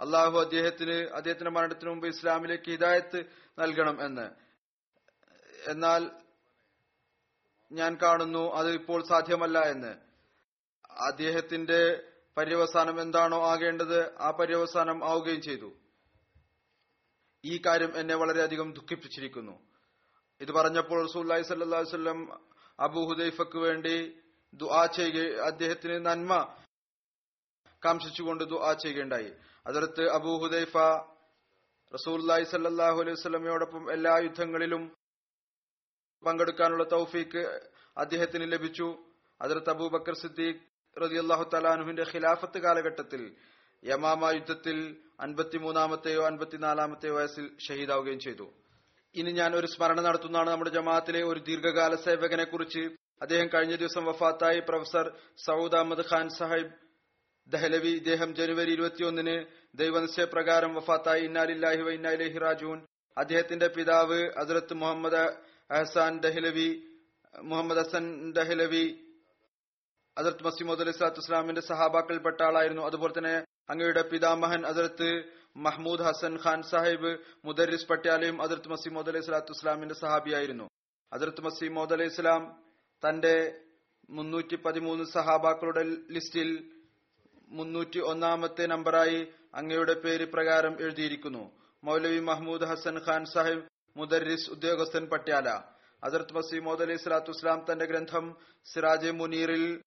[0.00, 3.24] അള്ളാഹു അദ്ദേഹത്തിന് അദ്ദേഹത്തിന്റെ മരണത്തിന് മുമ്പ് ഇസ്ലാമിലേക്ക് ഹിദായത്ത്
[3.58, 4.30] നൽകണം എന്ന്.
[5.70, 6.23] എന്നാൽ
[7.72, 9.96] ഞാൻ കാണുന്നു അത് ഇപ്പോൾ സാധ്യമല്ല എന്ന്.
[11.00, 15.72] അദ്ദേഹത്തിന്റെ പര്യവസാനം എന്താണോ ആകേണ്ടത് ആ പര്യവസാനം ആവുകയും ചെയ്തു.
[17.44, 19.58] ഈ കാര്യം എന്നെ വളരെയധികം ദുഃഖിപ്പിച്ചിരിക്കുന്നു.
[20.40, 22.40] ഇത് പറഞ്ഞപ്പോൾ റസൂല്ലായി സല്ലാസ്വല്ലം
[22.80, 24.22] അബു ഹുദൈഫക്ക് വേണ്ടി
[24.54, 26.56] ദുആ ചെയ്യുക അദ്ദേഹത്തിന് നന്മ
[27.84, 29.32] കാംക്ഷിച്ചുകൊണ്ട് ദുആ ചെയ്യുകയുണ്ടായി.
[29.66, 30.76] അതിർത്ത് അബൂഹുദൈഫ ഹുദൈഫ
[31.94, 35.03] റസൂല്ലായി സല്ലാഹു അലൈഹി സ്വലമയോടൊപ്പം എല്ലാ യുദ്ധങ്ങളിലും
[36.26, 37.42] പങ്കെടുക്കാനുള്ള തൗഫീക്ക്
[37.98, 38.88] അദ്ദേഹത്തിന് ലഭിച്ചു.
[39.40, 40.60] അതിർത്ത് അബൂബക്കർ സിദ്ദീഖ്
[41.02, 43.22] റതി അള്ളാഹു തലാനുവിന്റെ ഖിലാഫത്ത് കാലഘട്ടത്തിൽ
[43.84, 48.46] യമാമ യുദ്ധത്തിൽ അൻപത്തിമൂന്നാമത്തെയോ അൻപത്തിനാലാമത്തെയോ വയസ്സിൽ ഷഹീദാവുകയും ചെയ്തു.
[49.14, 52.80] ഇനി ഞാൻ ഒരു സ്മരണ നടത്തുന്നതാണ് നമ്മുടെ ജമാഅത്തിലെ ഒരു ദീർഘകാല സേവകനെ കുറിച്ച്
[53.22, 55.06] അദ്ദേഹം കഴിഞ്ഞ ദിവസം വഫാത്തായി പ്രൊഫസർ
[55.44, 56.72] സൌദ് അഹമ്മദ് ഖാൻ സാഹിബ്
[57.48, 57.88] ദഹലവി.
[57.88, 59.36] ഇദ്ദേഹം ജനുവരി ഇരുപത്തിയൊന്നിന്
[59.74, 61.22] ദൈവനിശ്ചയപ്രകാരം വഫാത്തായി.
[61.22, 62.78] ഇന്നാലില്ലാഹി വ ഇന്നാലിഹി റാജൂൻ.
[63.18, 65.24] അദ്ദേഹത്തിന്റെ പിതാവ് അസരത്ത് മുഹമ്മദ്
[65.70, 66.82] അഹസാൻ ദഹ്ലവി
[67.42, 69.00] മുഹമ്മദ് ഹസൻ ദഹ്ലവി
[70.18, 72.82] അസർത്ത് മസിമോദ് അലി സ്വലാത്തു വസ്സലാമിന്റെ സഹാബാക്കൾപ്പെട്ട ആളായിരുന്നു.
[72.82, 75.24] അതുപോലെ തന്നെ അങ്ങയുടെ പിതാമഹൻ അസർത്ത്
[75.56, 80.68] മഹ്മൂദ് ഹസൻ ഖാൻ സാഹിബ് മുദരിസ് പട്യാലയും അതിർത്ത് മസീമോദ് അലൈഹി സ്വലാത്തു വസ്സലാമിന്റെ സഹാബിയായിരുന്നു.
[81.12, 82.62] അതിർത്ത് മസീമോദ് അലൈഹി സ്വലാം
[83.02, 83.62] തന്റെ
[84.10, 86.72] മുന്നൂറ്റി പതിമൂന്ന് സഹാബാക്കളുടെ ലിസ്റ്റിൽ
[87.48, 91.52] മുന്നൂറ്റി ഒന്നാമത്തെ നമ്പറായി അങ്ങയുടെ പേര് പ്രകാരം എഴുതിയിരിക്കുന്നു.
[91.84, 95.48] മൗലവി മഹ്മൂദ് ഹസൻ ഖാൻ സാഹിബ് മുദരിസ് ഉദ്യോഗസ്ഥൻ പട്യാല.
[96.04, 99.82] ഹസരത്ത് മസീമോദ് അലൈഹി സ്വലാത്തു വസ്സലാം തന്റെ ഗ്രന്ഥം സിറാജെ മുനീറിൽ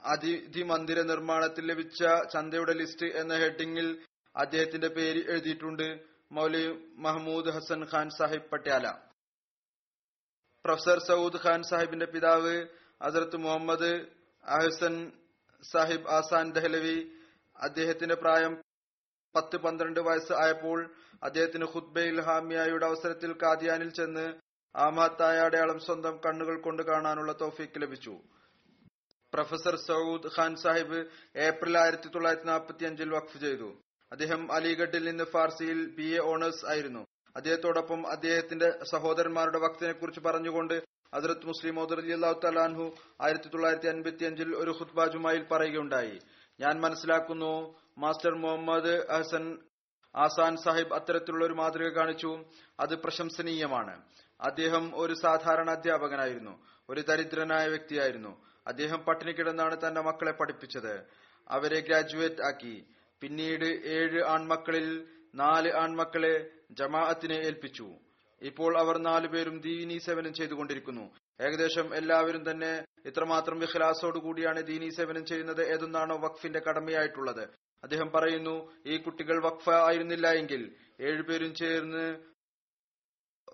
[0.00, 4.06] അതിഥി മന്ദിര നിർമ്മാണത്തിൽ ലഭിച്ച ചന്തയുടെ ലിസ്റ്റ് എന്ന ഹെഡിങ്ങിൽ
[4.36, 8.90] അദ്ദേഹത്തിന്റെ പേര് എഴുതിയിട്ടുണ്ട് മൗലി മഹ്മൂദ് ഹസൻ ഖാൻ സാഹിബ് പട്യാല.
[10.64, 12.66] പ്രൊഫസർ സൌദ് ഖാൻ സാഹിബിന്റെ പിതാവ്
[13.02, 13.92] അസർത്ത് മുഹമ്മദ്
[14.44, 15.12] അഹസൻ
[15.72, 16.98] സാഹിബ് ആസാൻ ദഹ്ലവി.
[17.56, 18.69] അദ്ദേഹത്തിന്റെ പ്രായം
[19.34, 24.34] പത്ത് പന്ത്രണ്ട് വയസ്സ് ആയപ്പോൾ അദ്ദേഹത്തിന് ഖുദ്ബയിൽ ഹാമിയായുടെ അവസരത്തിൽ കാദിയാനിൽ ചെന്ന്
[24.76, 28.18] ആ മഹത്തായ അടയാളം സ്വന്തം കണ്ണുകൾ കൊണ്ട് കാണാനുള്ള തോഫീക്ക് ലഭിച്ചു.
[29.34, 31.06] പ്രൊഫസർ സൌദ് ഖാൻ സാഹിബ്
[31.36, 33.82] ഏപ്രിൽ ആയിരത്തി തൊള്ളായിരത്തി നാൽപ്പത്തി അഞ്ചിൽ വഖഫ് ചെയ്തു.
[34.12, 37.06] അദ്ദേഹം അലിഗഡിൽ നിന്ന് ഫാർസിയിൽ ബി എ ഓണേഴ്സ് ആയിരുന്നു.
[37.36, 40.82] അദ്ദേഹത്തോടൊപ്പം അദ്ദേഹത്തിന്റെ സഹോദരന്മാരുടെ വക്തിനെ കുറിച്ച് പറഞ്ഞുകൊണ്ട്
[41.14, 46.18] ഹജറത്ത് മുസ്ലിം അള്ളാഹു തലാൻഹു ആയിരത്തി തൊള്ളായിരത്തി അൻപത്തി അഞ്ചിൽ ഒരു ഖുത്ബ ജുമായിൽ പറയുകയുണ്ടായി.
[46.60, 49.58] ഞാൻ മനസ്സിലാക്കുന്നു മാസ്റ്റർ മുഹമ്മദ് ഹസൻ
[50.16, 52.44] ആസാൻ സാഹിബ് അത്തരത്തിലുള്ള ഒരു മാതൃക കാണിച്ചു.
[52.80, 54.02] അത് പ്രശംസനീയമാണ്.
[54.40, 56.66] അദ്ദേഹം ഒരു സാധാരണ അധ്യാപകനായിരുന്നു.
[56.90, 58.44] ഒരു ദരിദ്രനായ വ്യക്തിയായിരുന്നു.
[58.66, 61.06] അദ്ദേഹം പട്ടിണി കിടന്നാണ് തന്റെ മക്കളെ പഠിപ്പിച്ചത്.
[61.48, 62.86] അവരെ ഗ്രാജുവേറ്റ് ആക്കി.
[63.20, 67.88] പിന്നീട് ഏഴ് ആൺമക്കളിൽ നാല് ആൺമക്കളെ ജമാഅത്തിനെ ഏൽപ്പിച്ചു.
[68.42, 71.10] ഇപ്പോൾ അവർ നാലുപേരും ദീനി സേവനം ചെയ്തുകൊണ്ടിരിക്കുന്നു.
[71.40, 77.48] ഏകദേശം എല്ലാവരും തന്നെ ഇത്രമാത്രം വിഖലാസോടു കൂടിയാണ് ദീനി സേവനം ചെയ്യുന്നത് ഏതൊന്നാണോ വഖഫിന്റെ കടമയായിട്ടുള്ളത്.
[77.82, 78.54] അദ്ദേഹം പറയുന്നു
[78.86, 80.62] ഈ കുട്ടികൾ വഖഫ ആയിരുന്നില്ല എങ്കിൽ
[81.00, 82.04] ഏഴുപേരും ചേർന്ന്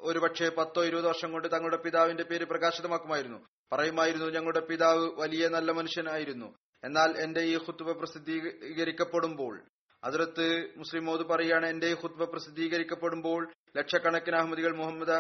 [0.01, 3.39] ഒരുപക്ഷെ പത്തോ ഇരുപതോ വർഷം കൊണ്ട് തങ്ങളുടെ പിതാവിന്റെ പേര് പ്രകാശിതമാക്കുമായിരുന്നു.
[3.73, 6.49] പറയുമായിരുന്നു ഞങ്ങളുടെ പിതാവ് വലിയ നല്ല മനുഷ്യനായിരുന്നു
[6.83, 9.55] എന്നാൽ എന്റെ ഈ ഹുത്തുബ പ്രസിദ്ധീകരിക്കപ്പെടുമ്പോൾ
[10.03, 10.47] അതിർത്ത്
[10.77, 13.41] മുസ്ലിം മോദ് പറയുകയാണ് എന്റെ ഈ ഹുത്തുബ പ്രസിദ്ധീകരിക്കപ്പെടുമ്പോൾ
[13.77, 15.17] ലക്ഷക്കണക്കിന് അഹമ്മദികൾ മുഹമ്മദ്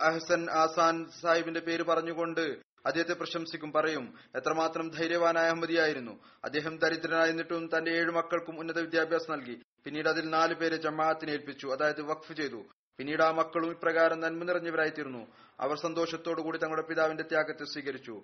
[0.00, 2.44] അഹസൻ ആസാൻ സാഹിബിന്റെ പേര് പറഞ്ഞുകൊണ്ട്
[2.86, 6.14] അദ്ദേഹത്തെ പ്രശംസിക്കും പറയും എത്രമാത്രം ധൈര്യവാനായ അഹമ്മദിയായിരുന്നു.
[6.44, 9.56] അദ്ദേഹം ദരിദ്രനായിരുന്നിട്ടും തന്റെ ഏഴു മക്കൾക്കും ഉന്നത വിദ്യാഭ്യാസം നൽകി.
[9.84, 12.64] പിന്നീട് അതിൽ നാല് പേരെ ജമാഅത്തിന് ഏൽപ്പിച്ചു അതായത് വഖഫ് ചെയ്തു.
[12.98, 15.26] പിന്നീട് ആ മക്കളും ഇപ്രകാരം നന്മ നിറഞ്ഞവരായിത്തീർന്നു.
[15.60, 18.22] അവർ സന്തോഷത്തോടുകൂടി തങ്ങളുടെ പിതാവിന്റെ ത്യാഗത്തെ സ്വീകരിച്ചു.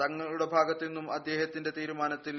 [0.00, 2.36] തങ്ങളുടെ ഭാഗത്തു നിന്നും അദ്ദേഹത്തിന്റെ തീരുമാനത്തിൽ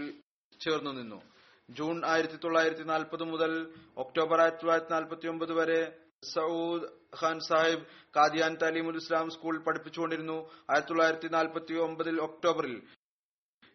[0.60, 1.22] ചേർന്നു നിന്നു.
[1.70, 3.52] ജൂൺ ആയിരത്തി തൊള്ളായിരത്തി നാൽപ്പത് മുതൽ
[3.98, 6.88] ഒക്ടോബർ ആയിരത്തി തൊള്ളായിരത്തി നാൽപ്പത്തി ഒമ്പത് വരെ സൌദ്
[7.22, 10.36] ഖാൻ സാഹിബ് കാദിയാൻ താലീമുൽ ഇസ്ലാം സ്കൂൾ പഠിപ്പിച്ചുകൊണ്ടിരുന്നു
[10.70, 12.76] ആയിരത്തി തൊള്ളായിരത്തി നാൽപ്പത്തി ഒമ്പതിൽ ഒക്ടോബറിൽ.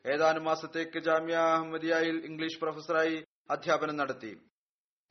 [0.06, 4.32] ഏതാനും മാസത്തേക്ക് ജാമ്യ അഹമ്മദിയയിൽ ഇംഗ്ലീഷ് പ്രൊഫസറായി അധ്യാപനം നടത്തി.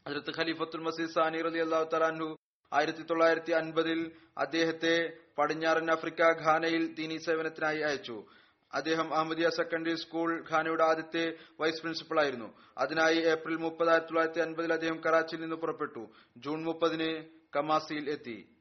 [0.08, 2.38] ഹജരത്ത് ഖലീഫത്തുൽ മസീദ് സാനി റലി അള്ളാഹു തലാൻഹു
[2.74, 4.96] ആയിരത്തി തൊള്ളായിരത്തി അൻപതിൽ അദ്ദേഹത്തെ
[5.38, 8.26] പടിഞ്ഞാറൻ ആഫ്രിക്ക ഘാനയിൽ ദീനി സേവനത്തിനായി അയച്ചു.
[8.74, 12.54] അദ്ദേഹം അഹമ്മദിയ സെക്കൻഡറി സ്കൂൾ ഖാനയുടെ ആദ്യത്തെ വൈസ് പ്രിൻസിപ്പൾ ആയിരുന്നു.
[12.78, 16.08] അതിനായി ഏപ്രിൽ മുപ്പത് ആയിരത്തി തൊള്ളായിരത്തി അൻപതിൽ അദ്ദേഹം കറാച്ചിയിൽ നിന്ന് പുറപ്പെട്ടു.
[16.38, 18.56] ജൂൺ മുപ്പതിന് കമാസിയിൽ എത്തി.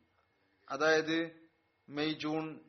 [0.71, 1.31] അതായത്
[1.89, 2.61] മെയ് ജൂൺ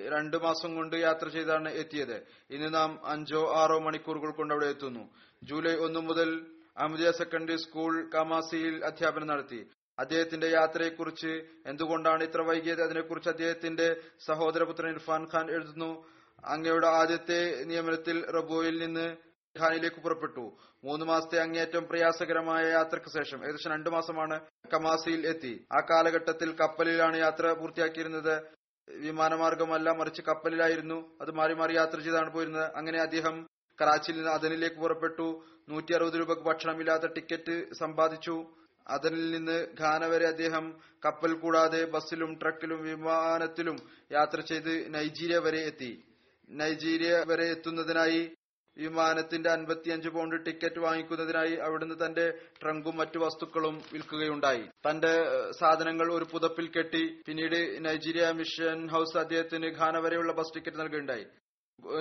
[0.00, 2.26] രണ്ട് മാസം കൊണ്ട് യാത്ര ചെയ്താണ് എത്തിയത്.
[2.50, 5.10] ഇന്ന് നാം അഞ്ചോ ആറോ മണിക്കൂറുകൾ കൊണ്ട് അവിടെ എത്തുന്നു.
[5.42, 9.70] ജൂലൈ ഒന്ന് മുതൽ അഹമ്മദിയ സെക്കൻഡറി സ്കൂൾ കമാസിയിൽ അധ്യാപനം നടത്തി.
[9.98, 12.82] അദ്ദേഹത്തിന്റെ യാത്രയെക്കുറിച്ച് എന്തുകൊണ്ടാണ് ഇത്ര വൈകിയത്?
[12.82, 16.17] അതിനെക്കുറിച്ച് അദ്ദേഹത്തിന്റെ സഹോദരപുത്രൻ ഇർഫാൻ ഖാൻ എഴുതുന്നു.
[16.44, 19.16] അങ്ങയുടെ ആദ്യത്തെ നിയമനത്തിൽ റബോയിൽ നിന്ന്
[19.60, 20.56] ഖാനിലേക്ക് പുറപ്പെട്ടു.
[20.84, 24.40] മൂന്ന് മാസത്തെ അങ്ങേയറ്റം പ്രയാസകരമായ യാത്രയ്ക്ക് ശേഷം ഏകദേശം രണ്ടു മാസമാണ്
[24.74, 25.66] കമാസിയിൽ എത്തി.
[25.72, 28.42] ആ കാലഘട്ടത്തിൽ കപ്പലിലാണ് യാത്ര പൂർത്തിയാക്കിയിരുന്നത്.
[28.90, 31.18] വിമാനമാർഗമല്ല മറിച്ച് കപ്പലിലായിരുന്നു.
[31.20, 32.70] അത് മാറി മാറി യാത്ര ചെയ്താണ് പോയിരുന്നത്.
[32.76, 33.46] അങ്ങനെ അദ്ദേഹം
[33.80, 35.44] കറാച്ചിയിൽ നിന്ന് അതനിലേക്ക് പുറപ്പെട്ടു.
[35.68, 38.54] നൂറ്റി അറുപത് രൂപക്ക് ഭക്ഷണമില്ലാത്ത ടിക്കറ്റ് സമ്പാദിച്ചു.
[38.88, 43.76] അതനിൽ നിന്ന് ഖാന വരെ അദ്ദേഹം കപ്പൽ കൂടാതെ ബസ്സിലും ട്രക്കിലും വിമാനത്തിലും
[44.12, 46.04] യാത്ര ചെയ്ത് നൈജീരിയ വരെ എത്തി.
[46.50, 48.34] നൈജീരിയ വരെ എത്തുന്നതിനായി
[48.76, 52.32] വിമാനത്തിന്റെ അൻപത്തിയഞ്ച് പൗണ്ട് ടിക്കറ്റ് വാങ്ങിക്കുന്നതിനായി അവിടുന്ന് തന്റെ
[52.62, 54.62] ട്രങ്കും മറ്റു വസ്തുക്കളും വിൽക്കുകയുണ്ടായി.
[54.90, 55.12] തന്റെ
[55.50, 61.26] സാധനങ്ങൾ ഒരു പുതപ്പിൽ കെട്ടി പിന്നീട് നൈജീരിയ മിഷൻ ഹൌസ് അദ്ദേഹത്തിന് ഖാന വരെയുള്ള ബസ് ടിക്കറ്റ് നൽകുകയുണ്ടായി.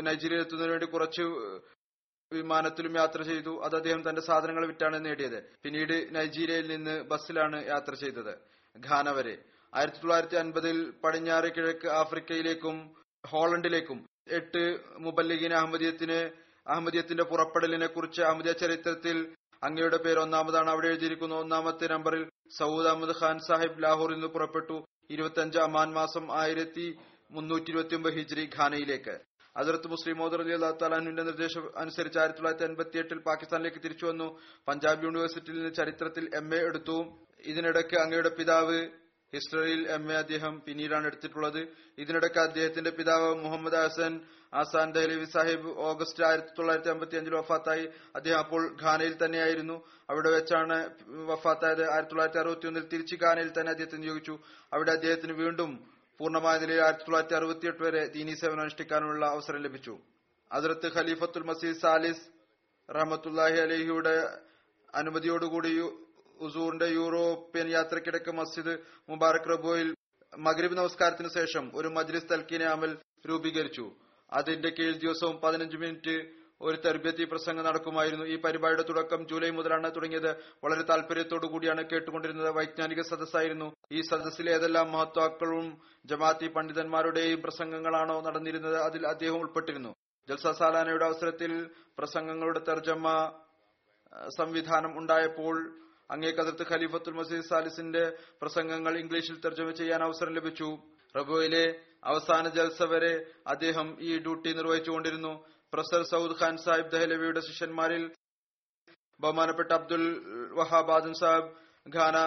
[0.01, 1.21] നൈജീരിയ എത്തുന്നതിന് വേണ്ടി കുറച്ച്
[2.33, 3.61] വിമാനത്തിലും യാത്ര ചെയ്തു.
[3.63, 5.43] അത് അദ്ദേഹം തന്റെ സാധനങ്ങൾ വിറ്റാണ് നേടിയത്.
[5.63, 8.33] പിന്നീട് നൈജീരിയയിൽ നിന്ന് ബസ്സിലാണ് യാത്ര ചെയ്തത്
[8.87, 9.37] ഖാന വരെ.
[9.75, 12.95] ആയിരത്തി തൊള്ളായിരത്തി അൻപതിൽ പടിഞ്ഞാറ് കിഴക്ക് ആഫ്രിക്കയിലേക്കും
[13.25, 16.29] ഹോളണ്ടിലേക്കും എട്ട് മുബല്ലിഗിൻ അഹമ്മദിയത്തിന്
[16.67, 21.35] അഹമ്മദിയത്തിന്റെ പുറപ്പെടലിനെ കുറിച്ച് അഹമ്മദിയ ചരിത്രത്തിൽ അങ്ങയുടെ പേര് ഒന്നാമതാണ് അവിടെ എഴുതിയിരിക്കുന്ന.
[21.35, 24.85] ഒന്നാമത്തെ നമ്പറിൽ സൗദ് അഹമ്മദ് ഖാൻ സാഹിബ് ലാഹോറിൽ നിന്ന് പുറപ്പെട്ടു.
[25.09, 26.97] ഇരുപത്തിയഞ്ച് അമാൻ മാസം ആയിരത്തി
[27.31, 29.19] മുന്നൂറ്റി ഇരുപത്തി ഒമ്പത് ഹിജ്രി ഖാനയിലേക്ക്.
[29.57, 34.39] അതിർത്ത് മുസ്ലിം മോദർ അലി അള്ളാഹു താലാഹുവിന്റെ നിർദ്ദേശം അനുസരിച്ച് ആയിരത്തി തൊള്ളായിരത്തി അൻപത്തി എട്ടിൽ പാകിസ്ഥാനിലേക്ക് തിരിച്ചു വന്നു.
[34.67, 37.27] പഞ്ചാബ് യൂണിവേഴ്സിറ്റിയിൽ നിന്ന് ചരിത്രത്തിൽ എം എ എടുത്തു.
[37.39, 38.87] ഇതിനിടയ്ക്ക് അങ്ങയുടെ പിതാവ്
[39.33, 41.67] ഹിസ്റ്ററിയിൽ എം എ അദ്ദേഹം പിന്നീടാണ് എടുത്തിട്ടുള്ളത്.
[41.97, 44.13] ഇതിനിടയ്ക്ക് അദ്ദേഹത്തിന്റെ പിതാവ് മുഹമ്മദ് ഹസൻ
[44.53, 47.85] ആസാൻ ദഹ്ലവി സാഹിബ് ഓഗസ്റ്റ് ആയിരത്തി തൊള്ളായിരത്തി അമ്പത്തി അഞ്ചിൽ വഫാത്തായി.
[48.15, 49.85] അദ്ദേഹം അപ്പോൾ ഖാനയിൽ തന്നെയായിരുന്നു.
[50.09, 50.77] അവിടെ വെച്ചാണ്
[51.31, 51.83] വഫാത്തായത്.
[51.91, 54.39] ആയിരത്തി തൊള്ളായിരത്തി അറുപത്തി ഒന്നിൽ തിരിച്ച് ഖാനയിൽ തന്നെ അദ്ദേഹത്തെ നിയോഗിച്ചു.
[54.73, 55.71] അവിടെ അദ്ദേഹത്തിന് വീണ്ടും
[56.19, 59.99] പൂർണമായ നിലയിൽ ആയിരത്തി തൊള്ളായിരത്തി അറുപത്തിയെട്ട് വരെ ദീനി സേവനം അനുഷ്ഠിക്കാനുള്ള അവസരം ലഭിച്ചു.
[60.51, 62.25] അതിർത്ത് ഖലീഫത്തുൽ മസീദ് സാലിസ്
[62.89, 64.15] റഹമത്തുല്ലാഹി അലഹിയുടെ
[64.95, 65.71] അനുമതിയോടുകൂടി
[66.39, 68.77] ഉസൂറിന്റെ യൂറോപ്യൻ യാത്രക്കിടക്ക് മസ്ജിദ്
[69.09, 69.95] മുബാറക് റബോയിൽ
[70.37, 72.97] മഗ്രിബ് നമസ്കാരത്തിന് ശേഷം ഒരു മജ്ലിസ് തൽക്കീന അമൽ
[73.29, 73.91] രൂപീകരിച്ചു.
[74.33, 76.31] അതിന്റെ കീഴിൽ ദിവസവും പതിനഞ്ച് മിനിറ്റ്
[76.61, 78.25] ഒരു തെർബിയത്തി പ്രസംഗം നടക്കുമായിരുന്നു.
[78.25, 80.35] ഈ പരിപാടിയുടെ തുടക്കം ജൂലൈ മുതലാണ് തുടങ്ങിയത്.
[80.63, 82.49] വളരെ താല്പര്യത്തോടു കൂടിയാണ് കേട്ടുകൊണ്ടിരുന്നത്.
[82.49, 83.75] വൈജ്ഞാനിക സദസ്സായിരുന്നു.
[83.91, 89.95] ഈ സദസ്സിലെ ഏതെല്ലാം മഹത്വാക്കളും ജമാഅത്തി പണ്ഡിതന്മാരുടെയും പ്രസംഗങ്ങളാണോ നടന്നിരുന്നത് അതിൽ അദ്ദേഹം ഉൾപ്പെട്ടിരുന്നു.
[90.29, 93.31] ജൽസ സാലാനയുടെ അവസരത്തിൽ പ്രസംഗങ്ങളുടെ തർജമ
[94.37, 98.03] സംവിധാനം ഉണ്ടായപ്പോൾ അങ്ങേ കതിർത്ത് ഖലീഫത്തുൽ മസീദ് സാലിസിന്റെ
[98.41, 100.69] പ്രസംഗങ്ങൾ ഇംഗ്ലീഷിൽ തർജമ ചെയ്യാൻ അവസരം ലഭിച്ചു.
[101.17, 101.65] റബോയിലെ
[102.03, 103.13] അവസാന ജൽസ വരെ
[103.47, 105.33] അദ്ദേഹം ഈ ഡ്യൂട്ടി നിർവഹിച്ചുകൊണ്ടിരുന്നു.
[105.73, 108.03] പ്രൊഫസർ സൗദ് ഖാൻ സാഹിബ് ദഹലവിയുടെ ശിഷ്യന്മാരിൽ
[109.19, 110.03] ബഹുമാനപ്പെട്ട Abdul
[110.59, 111.51] Wahab Adam Sahib
[111.95, 112.17] Ghana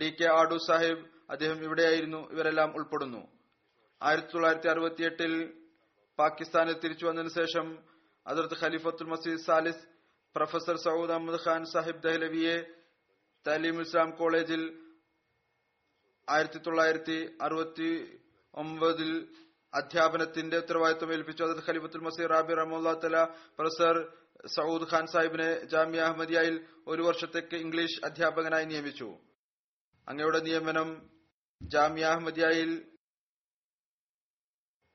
[0.00, 2.30] D K Adu Sahib അദ്ദേഹം ഇവിടെയായിരുന്നു.
[2.30, 3.22] ഇവരെല്ലാം ഉൾപ്പെടുന്നു.
[4.02, 5.32] ആയിരത്തി തൊള്ളായിരത്തി അറുപത്തിയെട്ടിൽ
[6.18, 7.66] പാകിസ്ഥാനിൽ തിരിച്ചു വന്നതിനു ശേഷം
[8.26, 9.84] അതിർത്ത് ഖലീഫത്തുൽ മസീദ് സാലിസ്
[10.36, 12.56] പ്രൊഫസർ സൗദ് അഹമ്മദ് ഖാൻ സാഹിബ് ദഹ്ലവിയെ
[13.46, 14.62] തലീം ഇസ്ലാം കോളേജിൽ
[16.28, 18.20] ആയിരത്തി തൊള്ളായിരത്തി അറുപത്തി
[18.54, 19.10] ഒമ്പതിൽ
[19.72, 21.42] അധ്യാപനത്തിന്റെ ഉത്തരവാദിത്വം ഏൽപ്പിച്ചു.
[21.44, 23.24] അതത് ഖലീഫത്തുൽ മസീർ റാബി റഹമുല്ലാ തല
[23.58, 23.96] പ്രൊഫസർ
[24.46, 29.08] സൗദ് ഖാൻ സാഹിബിനെ ജാമ്യ അഹമ്മദിയായിൽ ഒരു വർഷത്തേക്ക് ഇംഗ്ലീഷ് അധ്യാപകനായി നിയമിച്ചു.
[30.08, 30.88] അങ്ങയുടെ നിയമനം
[31.62, 32.72] ജാമ്യ അഹമ്മദിയായിൽ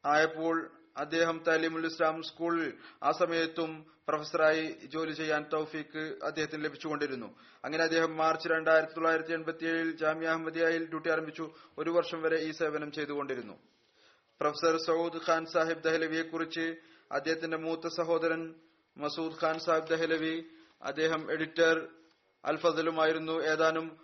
[0.05, 0.55] ആയപ്പോൾ
[0.99, 2.73] അദ്ദേഹം തലീമുൽ ഇസ്ലാം സ്കൂളിൽ
[3.03, 7.35] ആ സമയത്തും പ്രൊഫസറായി ജോലി ചെയ്യാൻ തൗഫീക്ക് അദ്ദേഹത്തിന് ലഭിച്ചുകൊണ്ടിരുന്നു.
[7.65, 11.51] അങ്ങനെ അദ്ദേഹം മാർച്ച് രണ്ടായിരത്തി തൊള്ളായിരത്തി എൺപത്തി ഏഴിൽ ജാമ്യ അഹമ്മദിയയിൽ ഡ്യൂട്ടി ആരംഭിച്ചു.
[11.77, 13.53] ഒരു വർഷം വരെ ഈ സേവനം ചെയ്തുകൊണ്ടിരുന്നു.
[14.41, 16.75] പ്രൊഫസർ സൌദ് ഖാൻ സാഹിബ് ദഹ്ലവിയെ കുറിച്ച്
[17.11, 18.55] അദ്ദേഹത്തിന്റെ മൂത്ത സഹോദരൻ
[18.97, 20.45] മസൂദ് ഖാൻ സാഹിബ് ദഹ്ലവി
[20.81, 21.87] അദ്ദേഹം എഡിറ്റർ
[22.45, 23.97] അൽഫദലുമായിരുന്നു ഏതാനും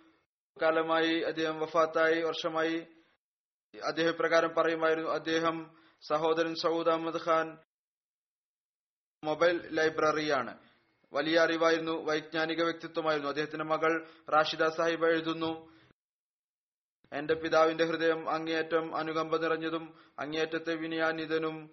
[0.62, 2.22] കാലമായി അദ്ദേഹം വഫാത്തായി.
[2.22, 2.86] വർഷമായി
[3.84, 5.10] അദ്ദേഹം പ്രകാരം പറയുമായിരുന്നു.
[5.10, 7.58] അദ്ദേഹം സഹോദരൻ സൗദ് അഹമ്മദ് ഖാൻ
[9.24, 10.58] മൊബൈൽ ലൈബ്രറിയാണ്.
[11.12, 13.28] വലിയ അറിവായിരുന്നു വൈജ്ഞാനിക വ്യക്തിത്വമായിരുന്നു.
[13.28, 15.76] അദ്ദേഹത്തിന്റെ മകൾ റാഷിദ സാഹിബ് എഴുതുന്നു.
[17.12, 21.70] എന്റെ പിതാവിന്റെ ഹൃദയം അങ്ങേയറ്റം അനുകമ്പ നിറഞ്ഞതും അങ്ങേയറ്റത്തെ വിനയാനിതനും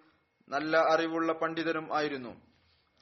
[0.48, 2.40] നല്ല അറിവുള്ള പണ്ഡിതനും ആയിരുന്നു.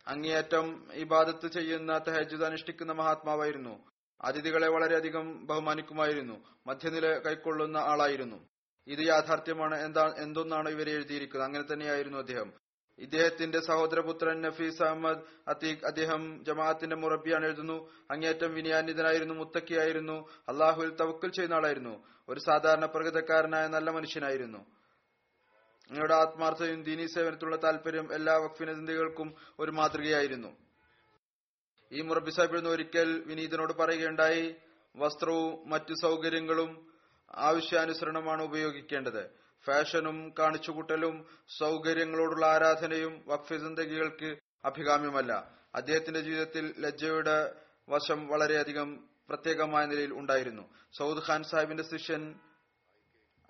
[0.06, 3.88] അങ്ങേയറ്റം ഇബാദത്ത് ചെയ്യുന്ന തെഹജുദ് അനുഷ്ഠിക്കുന്ന മഹാത്മാവായിരുന്നു.
[4.20, 6.44] അതിഥികളെ വളരെയധികം ബഹുമാനിക്കുമായിരുന്നു.
[6.66, 8.51] മധ്യനില കൈക്കൊള്ളുന്ന ആളായിരുന്നു.
[8.86, 9.84] ഇത് യാഥാർത്ഥ്യമാണ്.
[9.84, 11.48] എന്താ എന്തൊന്നാണ് ഇവരെ എഴുതിയിരിക്കുന്നത്?
[11.48, 12.52] അങ്ങനെ തന്നെയായിരുന്നു അദ്ദേഹം.
[12.98, 15.18] ഇദ്ദേഹത്തിന്റെ സഹോദരപുത്രൻ നഫീസ് അഹമ്മദ്
[15.48, 17.90] അതീഖ് അദ്ദേഹം ജമാഅത്തിന്റെ മുറബിയാണ് എഴുതുന്നു.
[18.10, 20.28] അങ്ങേറ്റം വിനയാന്വിതനായിരുന്നു മുത്തക്കിയായിരുന്നു.
[20.48, 22.06] അള്ളാഹുവിൽ തവക്കൽ ചെയ്യുന്ന ആളായിരുന്നു.
[22.28, 24.58] ഒരു സാധാരണ പ്രകൃതക്കാരനായ നല്ല മനുഷ്യനായിരുന്നു.
[25.90, 30.56] അങ്ങയുടെ ആത്മാർത്ഥതയും ദീനീ സേവനത്തിലുള്ള താല്പര്യം എല്ലാ വക്ഫിനന്ദികൾക്കും ഒരു മാതൃകയായിരുന്നു.
[31.92, 34.54] ഈ മുറബി സാഹിബ് ഒരിക്കൽ വിനീതനോട് പറയുകയുണ്ടായി
[34.96, 36.91] വസ്ത്രവും മറ്റു സൗകര്യങ്ങളും
[37.34, 39.30] ആവശ്യാനുസരണമാണ് ഉപയോഗിക്കേണ്ടത്.
[39.66, 41.26] ഫാഷനും കാണിച്ചുകൂട്ടലും
[41.58, 45.62] സൗകര്യങ്ങളോടുള്ള ആരാധനയും വഖഫ് അഭികാമ്യമല്ല.
[45.74, 47.54] അദ്ദേഹത്തിന്റെ ജീവിതത്തിൽ ലജ്ജയുടെ
[47.88, 50.62] വശം വളരെയധികം പ്രത്യേകമായ നിലയിൽ ഉണ്ടായിരുന്നു.
[50.98, 52.34] സൗദ് ഖാൻ സാഹിബിന്റെ ശിഷ്യൻ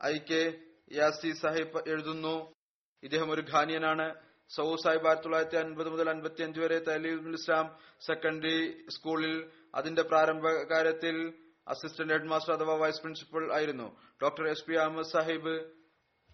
[0.04, 0.54] ഐ കെ
[0.92, 2.54] യാസി സാഹിബ് എഴുതുന്നു
[3.02, 4.14] ഇദ്ദേഹം ഒരു ഖാനിയനാണ്.
[4.56, 10.48] സൗദ് സാഹിബ് ആയിരത്തി തൊള്ളായിരത്തി അൻപത് മുതൽ അൻപത്തി അഞ്ച് വരെ തലീൽ ഇസ്ലാം സെക്കൻഡറി സ്കൂളിൽ അതിന്റെ പ്രാരംഭ
[10.48, 11.32] കാര്യത്തിൽ
[11.68, 14.00] അസിസ്റ്റന്റ് ഹെഡ് മാസ്റ്റർ അഥവാ വൈസ് പ്രിൻസിപ്പൽ ആയിരുന്നു.
[14.22, 15.64] Doctor S P Ahmad Sahib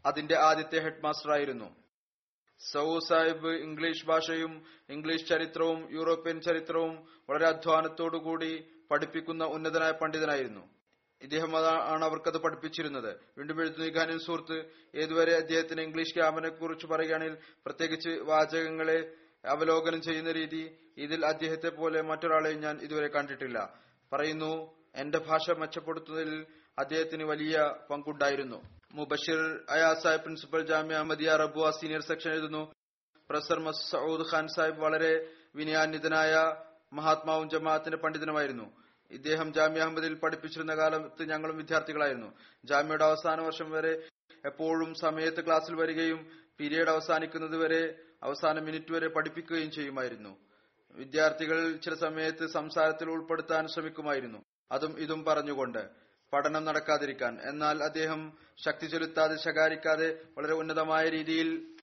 [0.07, 1.77] അതിന്റെ ആദ്യത്തെ ഹെഡ് മാസ്റ്റർ ആയിരുന്നു.
[2.73, 10.69] സൗ സാഹിബ് ഇംഗ്ലീഷ് ഭാഷയും ഇംഗ്ലീഷ് ചരിത്രവും യൂറോപ്യൻ ചരിത്രവും വളരെ അധ്വാനത്തോടുകൂടി പഠിപ്പിക്കുന്ന ഉന്നതനായ പണ്ഡിതനായിരുന്നു.
[11.23, 13.21] ഇദ്ദേഹം ആണ് അവർക്കത് പഠിപ്പിച്ചിരുന്നത്.
[13.39, 14.59] വീണ്ടും എഴുതുന്ന ഇഖാനിൻ സുഹൃത്ത്
[14.95, 19.15] ഏതുവരെ അദ്ദേഹത്തിന് ഇംഗ്ലീഷ് ക്യാമ്പിനെ കുറിച്ച് പറയുകയാണെങ്കിൽ പ്രത്യേകിച്ച് വാചകങ്ങളെ
[19.45, 23.75] അവലോകനം ചെയ്യുന്ന രീതി ഇതിൽ അദ്ദേഹത്തെ പോലെ മറ്റൊരാളെയും ഞാൻ ഇതുവരെ കണ്ടിട്ടില്ല.
[24.13, 26.47] പറയുന്നു എന്റെ ഭാഷ മെച്ചപ്പെടുത്തുന്നതിൽ
[26.79, 28.63] അദ്ദേഹത്തിന് വലിയ പങ്കുണ്ടായിരുന്നു.
[28.95, 32.73] Mubashir Ayaz principal Jamia Ahmadiyya Rabwah senior section എഴുതുന്നു.
[33.31, 36.35] പ്രൊഫസർ മസൂദ് ഖാൻ സാഹിബ് വളരെ വിനയാന്വിതനായ
[36.93, 38.73] മഹാത്മാവും ജമാഅത്തിന്റെ പണ്ഡിതനുമായിരുന്നു.
[39.11, 42.31] ഇദ്ദേഹം ജാമ്യ അഹമ്മദിൽ പഠിപ്പിച്ചിരുന്ന കാലത്ത് ഞങ്ങളും വിദ്യാർത്ഥികളായിരുന്നു.
[42.65, 44.09] ജാമ്യയുടെ അവസാന വർഷം വരെ
[44.47, 46.31] എപ്പോഴും സമയത്ത് ക്ലാസ്സിൽ വരികയും
[46.61, 50.39] പീരീഡ് അവസാനിക്കുന്നത് വരെ അവസാന മിനിറ്റ് വരെ പഠിപ്പിക്കുകയും ചെയ്യുമായിരുന്നു.
[50.95, 54.39] വിദ്യാർത്ഥികൾ ചില സമയത്ത് സംസാരത്തിൽ ഉൾപ്പെടുത്താൻ ശ്രമിക്കുമായിരുന്നു.
[54.73, 55.91] അതും ഇതും പറഞ്ഞുകൊണ്ട്
[56.33, 57.39] പഠനം നടക്കാതിരിക്കാൻ.
[57.43, 58.33] എന്നാൽ അദ്ദേഹം
[58.65, 61.75] ശക്തി ചെലുത്താതെ ശകാരിക്കാതെ വളരെ ഉന്നതമായ രീതിയിൽ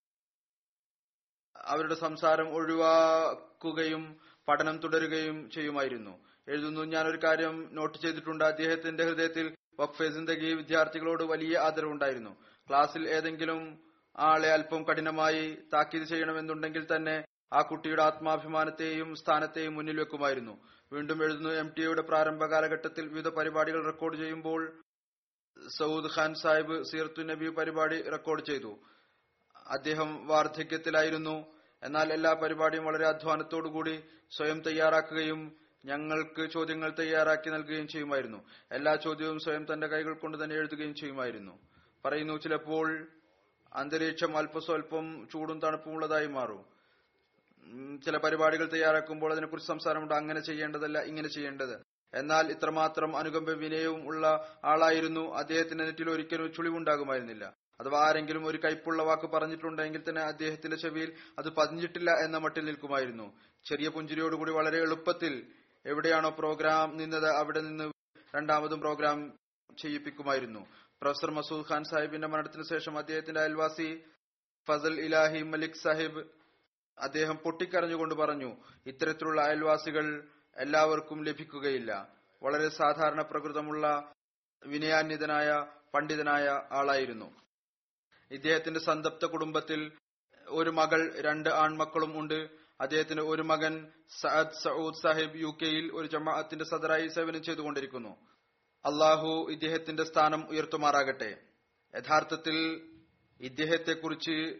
[1.55, 6.25] അവരുടെ സംസാരം ഒഴിവാക്കുകയും പഠനം തുടരുകയും ചെയ്യുമായിരുന്നു.
[6.47, 8.43] എഴുതുന്നു ഞാൻ ഒരു കാര്യം നോട്ട് ചെയ്തിട്ടുണ്ട്.
[8.43, 12.37] അദ്ദേഹത്തിന്റെ ഹൃദയത്തിൽ വഖഫെ ജിന്ദഗി വിദ്യാർത്ഥികളോട് വലിയ ആദരവുണ്ടായിരുന്നു.
[12.69, 13.83] ക്ലാസ്സിൽ ഏതെങ്കിലും
[14.17, 20.74] ആളെ അല്പം കഠിനമായി താക്കീത് ചെയ്യണമെന്നുണ്ടെങ്കിൽ തന്നെ ആ കുട്ടിയുടെ ആത്മാഭിമാനത്തെയും സ്ഥാനത്തെയും മുന്നിൽ വെക്കുമായിരുന്നു.
[20.93, 24.81] വീണ്ടും എഴുതുന്നു എം ടി എയുടെ പ്രാരംഭ കാലഘട്ടത്തിൽ വിവിധ പരിപാടികൾ റെക്കോർഡ് ചെയ്യുമ്പോൾ
[25.67, 28.79] സൗദ് ഖാൻ സാഹിബ് സീറത്തു നബി പരിപാടി റെക്കോർഡ് ചെയ്തു.
[29.67, 31.55] അദ്ദേഹം വാർദ്ധക്യത്തിലായിരുന്നു.
[31.83, 38.43] എന്നാൽ എല്ലാ പരിപാടിയും വളരെ അധ്വാനത്തോടുകൂടി സ്വയം തയ്യാറാക്കുകയും ഞങ്ങൾക്ക് ചോദ്യങ്ങൾ തയ്യാറാക്കി നൽകുകയും ചെയ്യുമായിരുന്നു.
[38.71, 41.59] എല്ലാ ചോദ്യവും സ്വയം തന്റെ കൈകൾ കൊണ്ട് തന്നെ എഴുതുകയും ചെയ്യുമായിരുന്നു.
[42.05, 43.07] പറയുന്നു ചിലപ്പോൾ
[43.73, 46.57] അന്തരീക്ഷം അല്പസ്വല്പം ചൂടും തണുപ്പുമുള്ളതായി മാറും.
[46.57, 46.84] ഉം,
[48.05, 50.13] ചില പരിപാടികൾ തയ്യാറാക്കുമ്പോൾ അതിനെക്കുറിച്ച് സംസാരമുണ്ട്.
[50.13, 51.81] അങ്ങനെ ചെയ്യേണ്ടതല്ല ഇങ്ങനെ ചെയ്യേണ്ടത്.
[52.13, 55.33] എന്നാൽ ഇത്രമാത്രം അനുകമ്പ വിനയവും ഉള്ള ആളായിരുന്നു.
[55.35, 57.53] അദ്ദേഹത്തിന്റെ നെറ്റിൽ ഒരിക്കലും ചുളിവുണ്ടാകുമായിരുന്നില്ല.
[57.81, 63.37] അഥവാ ആരെങ്കിലും ഒരു കൈപ്പുള്ള വാക്ക് പറഞ്ഞിട്ടുണ്ടെങ്കിൽ തന്നെ അദ്ദേഹത്തിന്റെ ചെവിയിൽ അത് പതിഞ്ഞിട്ടില്ല എന്ന മട്ടിൽ നിൽക്കുമായിരുന്നു.
[63.65, 65.47] ചെറിയ പുഞ്ചിരിയോടുകൂടി വളരെ എളുപ്പത്തിൽ
[65.85, 67.91] എവിടെയാണോ പ്രോഗ്രാം നിന്നത് അവിടെ നിന്ന്
[68.35, 69.33] രണ്ടാമതും പ്രോഗ്രാം
[69.77, 70.59] ചെയ്യിപ്പിക്കുമായിരുന്നു.
[71.01, 74.03] പ്രൊഫസർ മസൂദ് ഖാൻ സാഹിബിന്റെ മരണത്തിന് ശേഷം അദ്ദേഹത്തിന്റെ അയൽവാസി
[74.67, 76.25] ഫസൽ ഇലാഹി മലിക് സാഹിബ്
[76.97, 80.27] അദ്ദേഹം പൊട്ടിക്കരഞ്ഞുകൊണ്ട് പറഞ്ഞു ഇത്തരത്തിലുള്ള അയൽവാസികൾ
[80.57, 82.09] എല്ലാവർക്കും ലഭിക്കുകയില്ല.
[82.43, 84.13] വളരെ സാധാരണ പ്രകൃതമുള്ള
[84.65, 87.41] വിനയാന്വിതനായ പണ്ഡിതനായ ആളായിരുന്നു.
[88.31, 89.91] ഇദ്ദേഹത്തിന്റെ സന്തപ്ത കുടുംബത്തിൽ
[90.47, 92.49] ഒരു മകൾ രണ്ട് ആൺമക്കളും ഉണ്ട്.
[92.81, 93.91] അദ്ദേഹത്തിന് ഒരു മകൻ
[94.21, 98.17] സഅദ് സഊദ് സാഹിബ് യു കെയിൽ ഒരു ജമാഅത്തിന്റെ സദറായി സേവനം ചെയ്തുകൊണ്ടിരിക്കുന്നു.
[98.85, 101.37] അള്ളാഹു ഇദ്ദേഹത്തിന്റെ സ്ഥാനം ഉയർത്തുമാറാകട്ടെ.
[101.95, 102.57] യഥാർത്ഥത്തിൽ
[103.41, 104.59] ഇദ്ദേഹത്തെക്കുറിച്ച്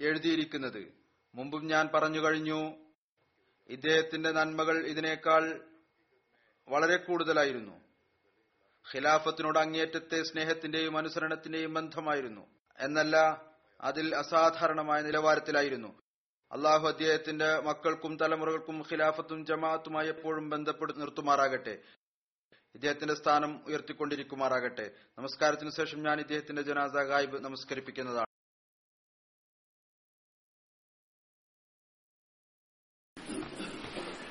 [0.00, 0.95] എഴുതിയിരിക്കുന്നത്
[1.36, 2.74] മുമ്പും ഞാൻ പറഞ്ഞു കഴിഞ്ഞു
[3.68, 5.60] ഇദ്ദേഹത്തിന്റെ നന്മകൾ ഇതിനേക്കാൾ
[6.68, 7.72] വളരെ കൂടുതലായിരുന്നു.
[8.94, 12.46] ഖിലാഫത്തിനോട് അങ്ങേറ്റത്തെ സ്നേഹത്തിന്റെയും അനുസരണത്തിന്റെയും ബന്ധമായിരുന്നു.
[12.78, 13.42] എന്നല്ല
[13.80, 16.02] അതിൽ അസാധാരണമായ നിലവാരത്തിലായിരുന്നു.
[16.52, 21.78] അള്ളാഹു അദ്ദേഹത്തിന്റെ മക്കൾക്കും തലമുറകൾക്കും ഖിലാഫത്തും ജമാഅത്തുമായി എപ്പോഴും ബന്ധപ്പെടുത്തി നിർത്തുമാറാകട്ടെ.
[22.74, 24.90] ഇദ്ദേഹത്തിന്റെ സ്ഥാനം ഉയർത്തിക്കൊണ്ടിരിക്കുമാറാകട്ടെ.
[25.18, 28.25] നമസ്കാരത്തിന് ശേഷം ഞാൻ ഇദ്ദേഹത്തിന്റെ ജനാസ ഗായിബ് നമസ്കരിപ്പിക്കുന്നതാണ്.